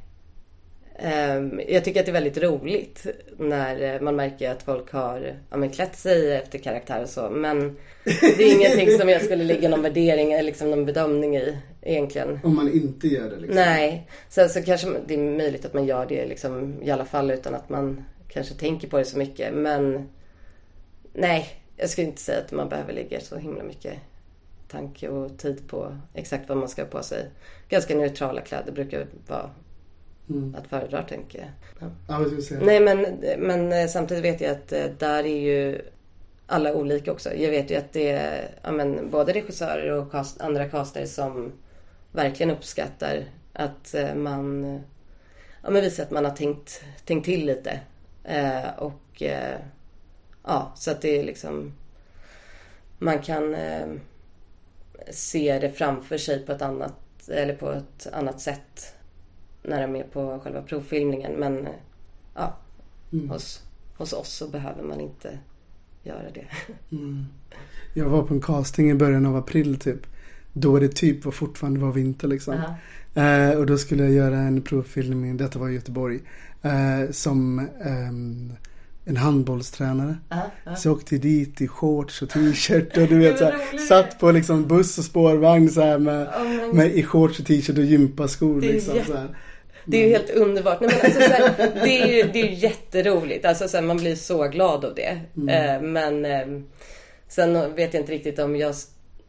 [1.00, 5.36] Ehm, jag tycker att det är väldigt roligt när eh, man märker att folk har
[5.50, 7.30] ja, men klätt sig efter karaktär och så.
[7.30, 11.58] Men det är ingenting som jag skulle lägga någon värdering eller liksom någon bedömning i
[11.82, 12.40] egentligen.
[12.44, 13.54] Om man inte gör det liksom.
[13.54, 14.08] Nej.
[14.28, 17.54] Sen så kanske det är möjligt att man gör det liksom i alla fall utan
[17.54, 19.54] att man kanske tänker på det så mycket.
[19.54, 20.08] Men
[21.12, 21.46] nej,
[21.76, 23.94] jag skulle inte säga att man behöver lägga så himla mycket
[24.70, 27.30] tanke och tid på exakt vad man ska ha på sig.
[27.68, 29.50] Ganska neutrala kläder brukar vara
[30.30, 30.54] Mm.
[30.58, 31.48] att föredra tänker jag.
[32.08, 32.24] Ja.
[32.50, 32.62] Jag?
[32.62, 33.06] Nej men,
[33.38, 35.82] men eh, samtidigt vet jag att eh, där är ju
[36.46, 37.34] alla olika också.
[37.34, 41.52] Jag vet ju att det är ja, men, både regissörer och cast, andra castare som
[42.12, 44.64] verkligen uppskattar att eh, man
[45.62, 47.80] ja, men visar att man har tänkt, tänkt till lite.
[48.24, 49.58] Eh, och eh,
[50.44, 51.72] ja, så att det är liksom
[52.98, 53.86] man kan eh,
[55.10, 58.94] se det framför sig på ett annat eller på ett annat sätt
[59.68, 61.32] när de är på själva provfilmningen.
[61.32, 61.72] Men eh,
[62.34, 62.56] ja,
[63.12, 63.28] Mm.
[63.30, 63.62] hos,
[63.96, 65.38] hos oss så behöver man inte
[66.02, 66.44] göra det.
[66.96, 67.24] Mm.
[67.94, 70.00] Jag var på en casting i början av april typ.
[70.52, 72.54] Då det typ var fortfarande var vinter liksom.
[73.14, 76.20] Eh, och då skulle jag göra en provfilmning, detta var i Göteborg.
[76.62, 78.52] Eh, som ehm,
[79.04, 80.16] en handbollstränare.
[80.76, 84.30] Så jag åkte dit i shorts och t-shirt och du vet så här, satt på
[84.30, 86.28] liksom buss och spårvagn så här med,
[86.72, 88.94] med i shorts och t-shirt och gympaskor liksom.
[89.06, 89.28] Så här.
[89.90, 90.80] Det är ju helt underbart.
[90.80, 93.44] Nej, men alltså, så här, det, är ju, det är ju jätteroligt.
[93.44, 95.20] Alltså, så här, man blir så glad av det.
[95.52, 96.46] Eh, men eh,
[97.28, 98.74] sen vet jag inte riktigt om jag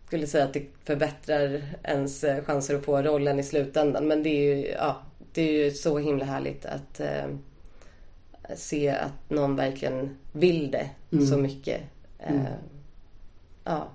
[0.08, 4.08] skulle säga att det förbättrar ens eh, chanser att få rollen i slutändan.
[4.08, 5.02] Men det är ju, ja,
[5.34, 10.90] det är ju så himla härligt att eh, se att någon verkligen vill det
[11.30, 11.82] så mycket.
[12.20, 12.36] Eh,
[13.64, 13.90] Ja.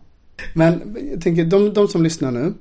[0.55, 2.55] Men jag tänker, de, de som lyssnar nu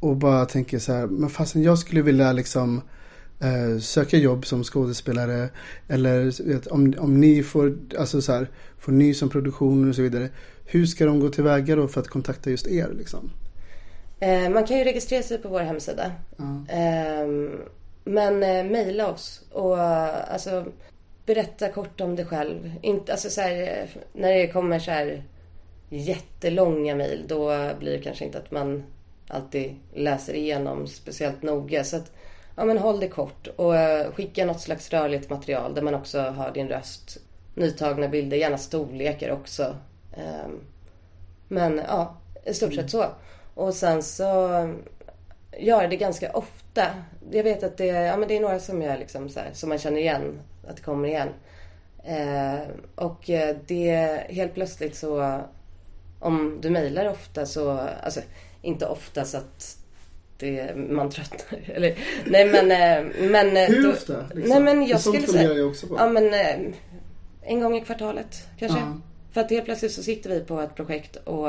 [0.00, 2.82] och bara tänker så här, men fastän jag skulle vilja liksom
[3.40, 5.48] eh, söka jobb som skådespelare
[5.88, 6.32] eller
[6.72, 10.28] om, om ni får, alltså så här, får ny som produktion och så vidare.
[10.64, 13.30] Hur ska de gå tillväga då för att kontakta just er liksom?
[14.20, 16.12] Eh, man kan ju registrera sig på vår hemsida.
[16.68, 17.50] Ehm,
[18.04, 20.64] men eh, mejla oss och alltså
[21.26, 22.72] berätta kort om dig själv.
[22.82, 25.24] Inte, alltså, så här, när det kommer så här
[25.88, 28.82] jättelånga mejl då blir det kanske inte att man
[29.28, 31.84] alltid läser igenom speciellt noga.
[31.84, 32.12] Så att,
[32.56, 36.20] ja men håll det kort och eh, skicka något slags rörligt material där man också
[36.20, 37.18] hör din röst.
[37.54, 39.76] Nytagna bilder, gärna storlekar också.
[40.16, 40.60] Ehm,
[41.48, 43.06] men ja, i stort sett så.
[43.54, 44.24] Och sen så
[45.58, 46.86] gör det ganska ofta.
[47.30, 49.68] Jag vet att det, ja, men det är några som gör liksom så här, som
[49.68, 51.28] man känner igen, att det kommer igen.
[52.04, 52.60] Eh,
[52.94, 55.40] och eh, det helt plötsligt så,
[56.20, 57.70] om du mejlar ofta så,
[58.02, 58.20] alltså
[58.62, 59.76] inte ofta så att
[60.40, 61.60] det, man tröttnar.
[61.74, 61.94] Eller,
[62.26, 64.24] nej men, eh, men eh, Hur då- ofta?
[64.34, 64.64] Liksom?
[64.64, 65.94] Nej men jag skulle säga, jag också på.
[65.98, 66.72] ja men eh,
[67.42, 68.78] en gång i kvartalet kanske.
[68.78, 69.00] Ja.
[69.32, 71.48] För att helt plötsligt så sitter vi på ett projekt och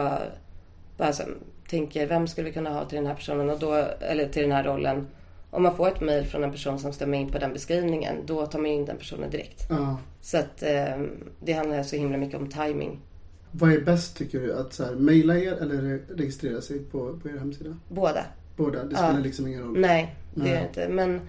[0.98, 1.24] bara så,
[1.70, 4.52] tänker vem skulle vi kunna ha till den här personen och då, eller till den
[4.52, 5.08] här rollen.
[5.50, 8.46] Om man får ett mejl från en person som stämmer in på den beskrivningen då
[8.46, 9.66] tar man in den personen direkt.
[9.70, 9.98] Ja.
[10.22, 11.02] Så att eh,
[11.44, 13.00] det handlar så himla mycket om timing.
[13.52, 14.54] Vad är bäst tycker du?
[14.54, 17.78] Att så här, mejla er eller re- registrera sig på, på er hemsida?
[17.90, 18.26] Båda.
[18.64, 18.84] Båda?
[18.84, 18.98] Det Ja.
[18.98, 19.80] spelar liksom ingen roll?
[19.80, 20.52] Nej, det Nej.
[20.52, 20.88] det inte.
[20.94, 21.22] Men,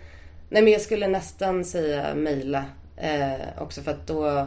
[0.48, 2.64] nej, men jag skulle nästan säga mejla
[2.96, 4.46] eh, också för att då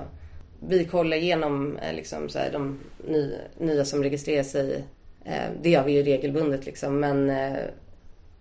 [0.68, 4.84] vi kollar igenom eh, liksom, så här, de ny, nya som registrerar sig.
[5.26, 7.54] Eh, det gör vi ju regelbundet liksom men eh,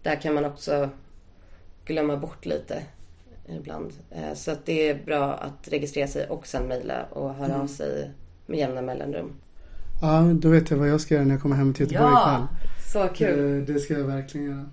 [0.02, 0.88] där kan man också
[1.84, 2.82] glömma bort lite
[3.48, 3.92] ibland.
[4.10, 7.66] Eh, så att det är bra att registrera sig och sen mejla och höra av
[7.66, 8.10] sig
[8.46, 9.32] med jämna mellanrum.
[10.04, 12.46] Ja, då vet jag vad jag ska göra när jag kommer hem till Göteborg ikväll.
[12.92, 13.60] Så kul!
[13.60, 14.66] Eh, Det ska jag verkligen göra.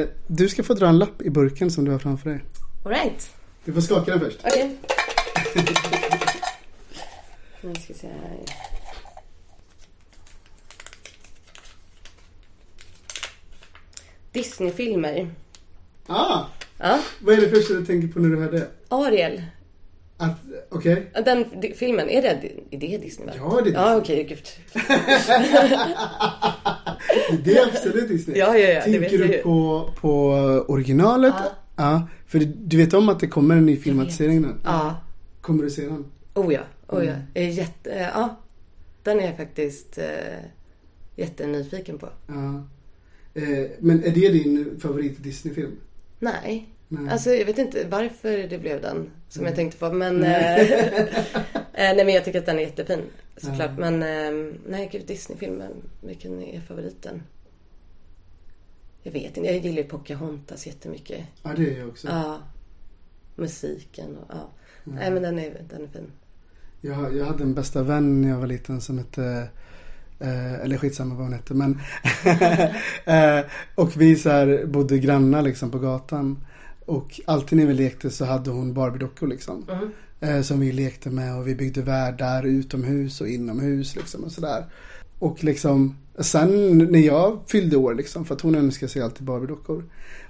[0.00, 2.44] Eh, Du ska få dra en lapp i burken som du har framför dig.
[2.84, 3.30] Alright,
[3.64, 4.40] Du får skaka den först.
[4.44, 4.76] okej.
[7.60, 8.38] Nu ska vi se här.
[14.32, 15.30] Disneyfilmer.
[16.06, 16.44] Ah!
[16.78, 18.68] Ja, Vad är det första du tänker på när du hör det?
[18.88, 19.42] Ariel.
[20.20, 20.36] Att,
[20.68, 21.10] okej.
[21.24, 22.28] Den di- filmen, är det,
[22.70, 23.32] är det Disney va?
[23.36, 24.00] Ja, det är Ja, Disney.
[24.00, 24.46] okej, gud.
[27.44, 28.38] Det är absolut Disney.
[28.38, 30.10] Ja, ja, ja, Tänker du på, på
[30.68, 31.34] originalet?
[31.38, 31.44] Ja.
[31.76, 32.08] Ja.
[32.26, 34.48] För du vet om att det kommer en ny filmatisering nu?
[34.64, 34.96] Ja.
[35.40, 36.04] Kommer du se den?
[36.34, 37.10] Oh ja, oh ja.
[37.12, 37.22] Mm.
[37.34, 38.36] Jag är jätte, eh, ja.
[39.02, 40.04] Den är jag faktiskt eh,
[41.16, 42.08] jättenyfiken på.
[42.26, 42.66] Ja.
[43.34, 45.72] Eh, men är det din favorit Disney-film?
[46.18, 46.68] Nej.
[46.88, 47.12] Nej.
[47.12, 49.92] Alltså jag vet inte varför det blev den som jag tänkte på.
[49.92, 53.02] Men, eh, eh, nej men jag tycker att den är jättefin.
[53.36, 53.78] Såklart.
[53.78, 55.72] Men eh, nej gud Disney-filmen.
[56.00, 57.22] Vilken är favoriten?
[59.02, 59.50] Jag vet inte.
[59.50, 61.26] Jag gillar ju Pocahontas jättemycket.
[61.42, 62.08] Ja, det är jag också.
[62.08, 62.38] Ja.
[63.36, 64.50] Musiken och ja.
[64.86, 64.98] Mm.
[64.98, 66.12] Nej men den är, den är fin.
[66.80, 69.48] Jag, jag hade en bästa vän när jag var liten som hette
[70.20, 71.80] Eh, eller skitsamma vad hon hette men
[73.04, 76.44] eh, Och vi så här bodde grannar liksom på gatan
[76.88, 79.64] Och alltid när vi lekte så hade hon Barbie-dockor liksom
[80.20, 84.64] eh, Som vi lekte med och vi byggde världar utomhus och inomhus liksom och sådär
[85.18, 89.84] Och liksom, sen när jag fyllde år liksom, för att hon önskar sig alltid Barbie-dockor.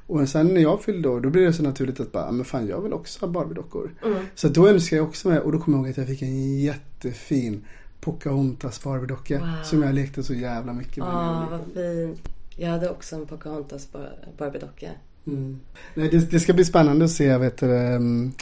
[0.06, 2.66] Och sen när jag fyllde år, då blev det så naturligt att bara, men fan
[2.68, 3.90] jag vill också ha Barbie-dockor.
[4.04, 4.18] Mm.
[4.34, 6.58] Så då önskade jag också mig, och då kommer jag ihåg att jag fick en
[6.60, 7.64] jättefin
[8.00, 9.38] Pocahontas Barbie-docka.
[9.38, 9.64] Wow.
[9.64, 11.06] Som jag lekte så jävla mycket med.
[11.06, 12.28] var vad fint.
[12.56, 14.90] Jag hade också en Pocahontas bar- Barbie-docka.
[15.26, 15.60] Mm.
[15.94, 18.32] Nej, det, det ska bli spännande att se, vet du, um,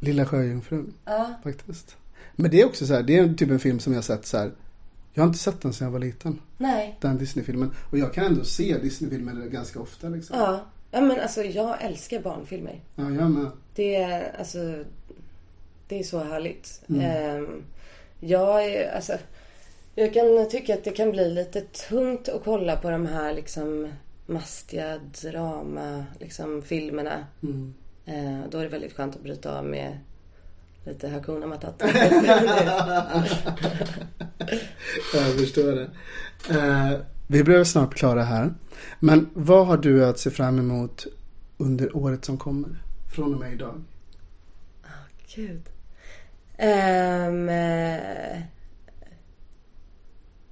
[0.00, 1.34] Lilla Sjöjungfrun Ja.
[1.44, 1.96] faktiskt.
[2.36, 4.26] Men det är också så här, det är typ en film som jag har sett
[4.26, 4.52] så här.
[5.12, 6.40] Jag har inte sett den sedan jag var liten.
[6.58, 6.98] Nej.
[7.00, 7.70] Den Disney-filmen.
[7.90, 10.38] Och jag kan ändå se Disney-filmer ganska ofta liksom.
[10.38, 10.60] Ja.
[10.90, 12.80] ja, men alltså jag älskar barnfilmer.
[12.96, 13.50] Ja, jag med.
[13.74, 14.84] Det är, alltså,
[15.88, 16.80] det är så härligt.
[16.88, 17.00] Mm.
[17.00, 17.62] Ehm,
[18.20, 19.12] jag är, alltså,
[19.94, 23.88] jag kan tycka att det kan bli lite tungt att kolla på de här liksom
[24.26, 27.26] mastiga drama, liksom filmerna.
[27.42, 27.74] Mm.
[28.04, 29.98] Eh, då är det väldigt skönt att bryta av med
[30.84, 31.88] lite Hakuna Matata.
[35.14, 35.90] Jag förstår det.
[36.50, 38.54] Eh, vi blir snart klara här.
[39.00, 41.06] Men vad har du att se fram emot
[41.56, 42.82] under året som kommer?
[43.14, 43.82] Från och med idag.
[45.34, 45.62] Gud.
[46.56, 48.40] Ehm, eh,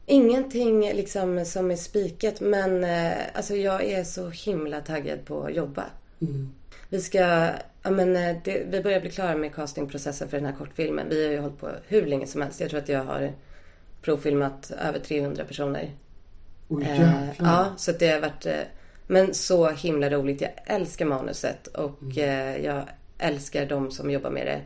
[0.06, 5.54] ingenting liksom som är spikat men eh, alltså jag är så himla taggad på att
[5.54, 5.84] jobba.
[6.20, 6.52] Mm.
[6.88, 7.18] Vi ska,
[7.82, 11.06] ja men eh, det, vi börjar bli klara med castingprocessen för den här kortfilmen.
[11.08, 12.60] Vi har ju hållit på hur länge som helst.
[12.60, 13.32] Jag tror att jag har
[14.02, 15.90] provfilmat över 300 personer.
[16.68, 17.34] Oj Eh, jävlar.
[17.38, 18.54] ja, så det har varit eh,
[19.06, 20.40] men så himla roligt.
[20.40, 22.84] Jag älskar manuset och eh, jag
[23.18, 24.60] älskar de som jobbar med det.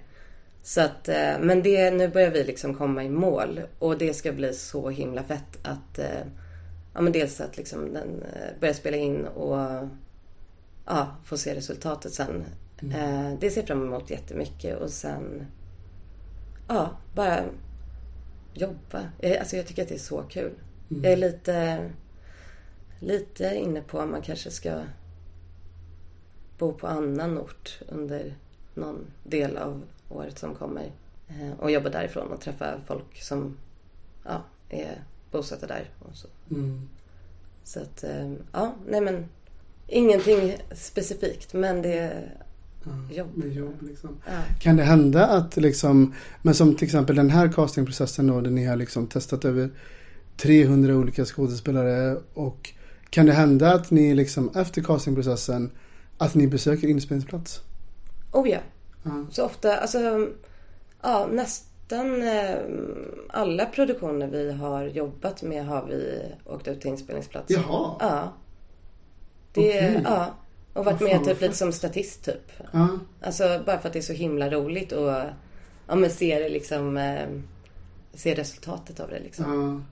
[0.67, 4.33] Så att, eh, men det, nu börjar vi liksom komma i mål och det ska
[4.33, 6.27] bli så himla fett att eh,
[6.95, 9.89] ja men dels att liksom den eh, börjar spela in och
[10.87, 12.45] ja, få se resultatet sen.
[12.81, 15.47] Eh, det ser jag fram emot jättemycket och sen
[16.69, 17.45] ja, bara
[18.55, 19.11] jobba.
[19.41, 20.53] Alltså jag tycker att det är så kul.
[20.89, 21.91] Jag är lite,
[23.01, 24.81] lite inne på om man kanske ska
[26.59, 28.35] bo på annan ort under
[28.75, 30.93] någon del av året som kommer.
[31.29, 33.57] Eh, Och jobba därifrån och träffa folk som
[34.25, 35.91] ja, är bosatta där.
[35.99, 36.29] Och så.
[36.51, 36.89] Mm.
[37.65, 39.25] så att, eh, ja, nej men
[39.87, 42.47] ingenting specifikt men det är
[42.89, 43.37] Ja, Jobb.
[43.37, 44.11] Med jobb liksom.
[44.27, 44.33] ja.
[44.61, 48.65] Kan det hända att liksom, men som till exempel den här castingprocessen då, där ni
[48.65, 49.71] har liksom testat över
[50.37, 52.73] 300 olika skådespelare och
[53.11, 55.71] kan det hända att ni liksom efter castingprocessen
[56.19, 57.61] att ni besöker inspelningsplats?
[58.33, 58.59] Oh ja,
[59.07, 59.27] Ja.
[59.31, 60.29] så ofta, alltså
[61.03, 62.57] ja, nästan eh,
[63.29, 67.51] alla produktioner vi har jobbat med har vi åkt ut till inspelningsplats.
[67.51, 67.97] Jaha.
[68.01, 68.33] Ja.
[69.53, 70.01] Det, Okej.
[70.05, 70.35] ja.
[70.73, 72.53] Och varit med typ lite som statist typ.
[72.73, 72.89] Ja.
[73.21, 75.11] Alltså bara för att det är så himla roligt och
[75.89, 77.29] ja men se det liksom eh,
[78.15, 79.85] se resultatet av det liksom.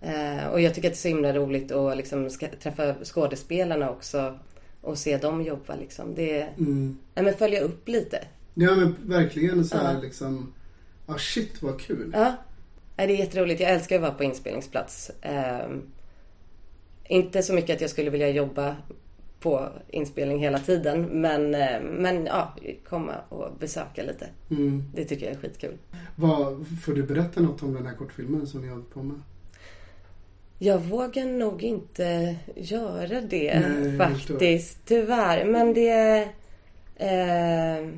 [0.00, 0.08] Ja.
[0.08, 2.30] Eh, och jag tycker att det är så himla roligt att liksom
[2.62, 4.38] träffa skådespelarna också
[4.80, 6.14] och se dem jobba liksom.
[6.14, 6.98] Det, Mm.
[7.14, 8.24] nej men följa upp lite.
[8.54, 10.00] Ja men verkligen så här Ja.
[10.00, 10.52] liksom.
[11.06, 12.10] Ja shit vad kul.
[12.14, 12.34] Ja.
[12.96, 13.60] Det är jätteroligt.
[13.60, 15.10] Jag älskar att vara på inspelningsplats.
[15.22, 15.82] Ehm,
[17.04, 18.76] inte så mycket att jag skulle vilja jobba
[19.40, 21.02] på inspelning hela tiden.
[21.02, 22.56] Men, eh, men ja,
[22.88, 24.26] komma och besöka lite.
[24.50, 24.84] Mm.
[24.94, 25.78] Det tycker jag är skitkul.
[26.16, 29.20] Vad, får du berätta något om den här kortfilmen som ni har på med?
[30.58, 34.78] Jag vågar nog inte göra det Nej, faktiskt.
[34.84, 35.44] Tyvärr.
[35.44, 36.28] Men det...
[36.96, 37.88] Eh,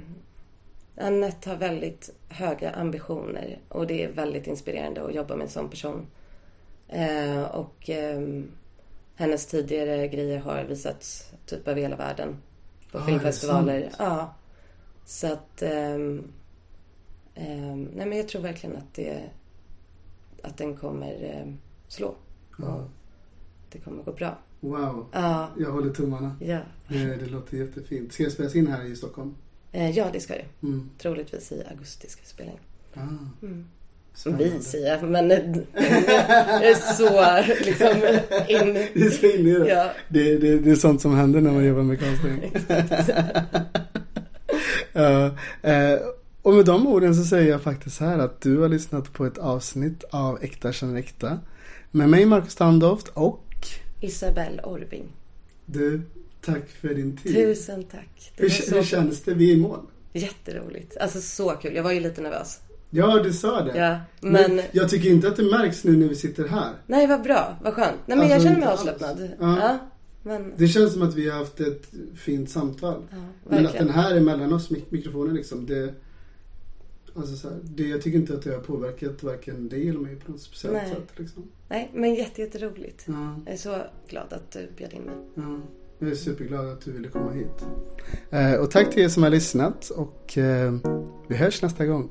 [0.97, 5.71] Annette har väldigt höga ambitioner och det är väldigt inspirerande att jobba med en sån
[5.71, 6.07] person.
[6.89, 8.51] Eh, och ehm,
[9.15, 12.37] hennes tidigare grejer har visats typ över hela världen.
[12.93, 13.91] På Ah, filmfestivaler.
[13.99, 14.35] Ja.
[15.05, 15.63] Så att...
[15.63, 16.31] ehm,
[17.95, 19.23] nej men jag tror verkligen att det...
[20.43, 22.15] Att den kommer ehm, slå.
[22.59, 22.89] Ja.
[23.73, 24.39] Det kommer gå bra.
[24.61, 25.07] Wow.
[25.13, 25.49] Ja.
[25.59, 26.37] Jag håller tummarna.
[26.41, 26.59] Ja.
[26.89, 28.13] Det, det låter jättefint.
[28.13, 29.35] Ska det spelas in här i Stockholm?
[29.73, 30.67] Eh, ja, det ska det.
[30.67, 30.91] Mm.
[30.99, 32.59] Troligtvis i augusti ska vi spela in.
[32.95, 33.65] Ah, Mm.
[34.15, 35.39] Som vi säger, men eh,
[35.75, 37.89] jag är så liksom
[38.49, 38.75] in...
[38.95, 39.69] Det är så inne i det.
[39.69, 39.91] Ja.
[40.09, 40.59] Det, det.
[40.59, 42.53] Det är sånt som händer när man jobbar med casting.
[44.93, 45.25] ja,
[45.63, 45.99] eh,
[46.43, 49.39] och med de orden så säger jag faktiskt här att du har lyssnat på ett
[49.39, 51.39] avsnitt av Äkta känner äkta.
[51.91, 53.45] Med mig Marcus Tandhoft och
[54.01, 55.05] Isabelle Orbing.
[55.67, 56.03] du,
[56.45, 57.35] tack för din tid.
[57.35, 58.33] Tusen tack.
[58.37, 59.33] Det Hur, var hur så känns det?
[59.33, 59.81] I mål.
[60.13, 60.97] jätteroligt.
[60.97, 61.75] Alltså så kul.
[61.75, 62.61] Jag var ju lite nervös.
[62.91, 63.79] Ja, du sa det.
[63.79, 64.61] Ja, men...
[64.73, 66.73] jag tycker inte att det märks nu när vi sitter här.
[66.87, 67.57] Nej, vad bra.
[67.63, 67.97] Vad skönt.
[68.07, 69.31] Nej, men jag Alltså, känner mig avslappnad.
[69.41, 69.59] Ja.
[69.61, 69.79] Ja.
[70.23, 70.53] men...
[70.57, 73.03] Det känns som att vi har haft ett fint samtal.
[73.11, 73.17] Ja,
[73.49, 75.95] Men att den här är mellan oss, mik- mikrofonen liksom, det...
[77.17, 80.17] Alltså så här, det, jag tycker inte att det har påverkat varken dig eller mig
[80.17, 80.89] på något speciellt Nej.
[80.91, 81.19] sätt.
[81.19, 81.43] Liksom.
[81.69, 83.05] Nej, men jätte, jätteroligt.
[83.07, 83.77] Ja, Jag är så
[84.09, 85.15] glad att du bjöd in mig.
[85.35, 85.61] ja.
[86.03, 87.67] Jag är superglad att du ville komma hit.
[88.31, 90.73] Eh, och tack till er som har lyssnat och eh,
[91.29, 92.11] vi hörs nästa gång.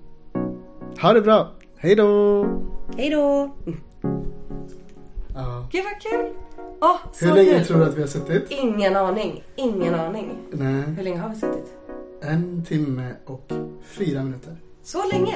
[1.02, 1.52] Ha det bra!
[1.76, 2.46] Hej då!
[2.98, 3.52] Hej då!
[5.36, 5.68] Ja.
[5.72, 6.34] Gud vad kul!
[6.82, 7.66] Åh, så Hur länge kul!
[7.66, 8.52] tror du att vi har suttit?
[8.52, 9.44] Ingen aning.
[9.56, 10.32] Ingen aning.
[10.52, 11.74] Nej, Hur länge har vi suttit?
[12.22, 13.52] en timme och
[13.84, 14.56] fyra minuter.
[14.84, 15.36] Så länge?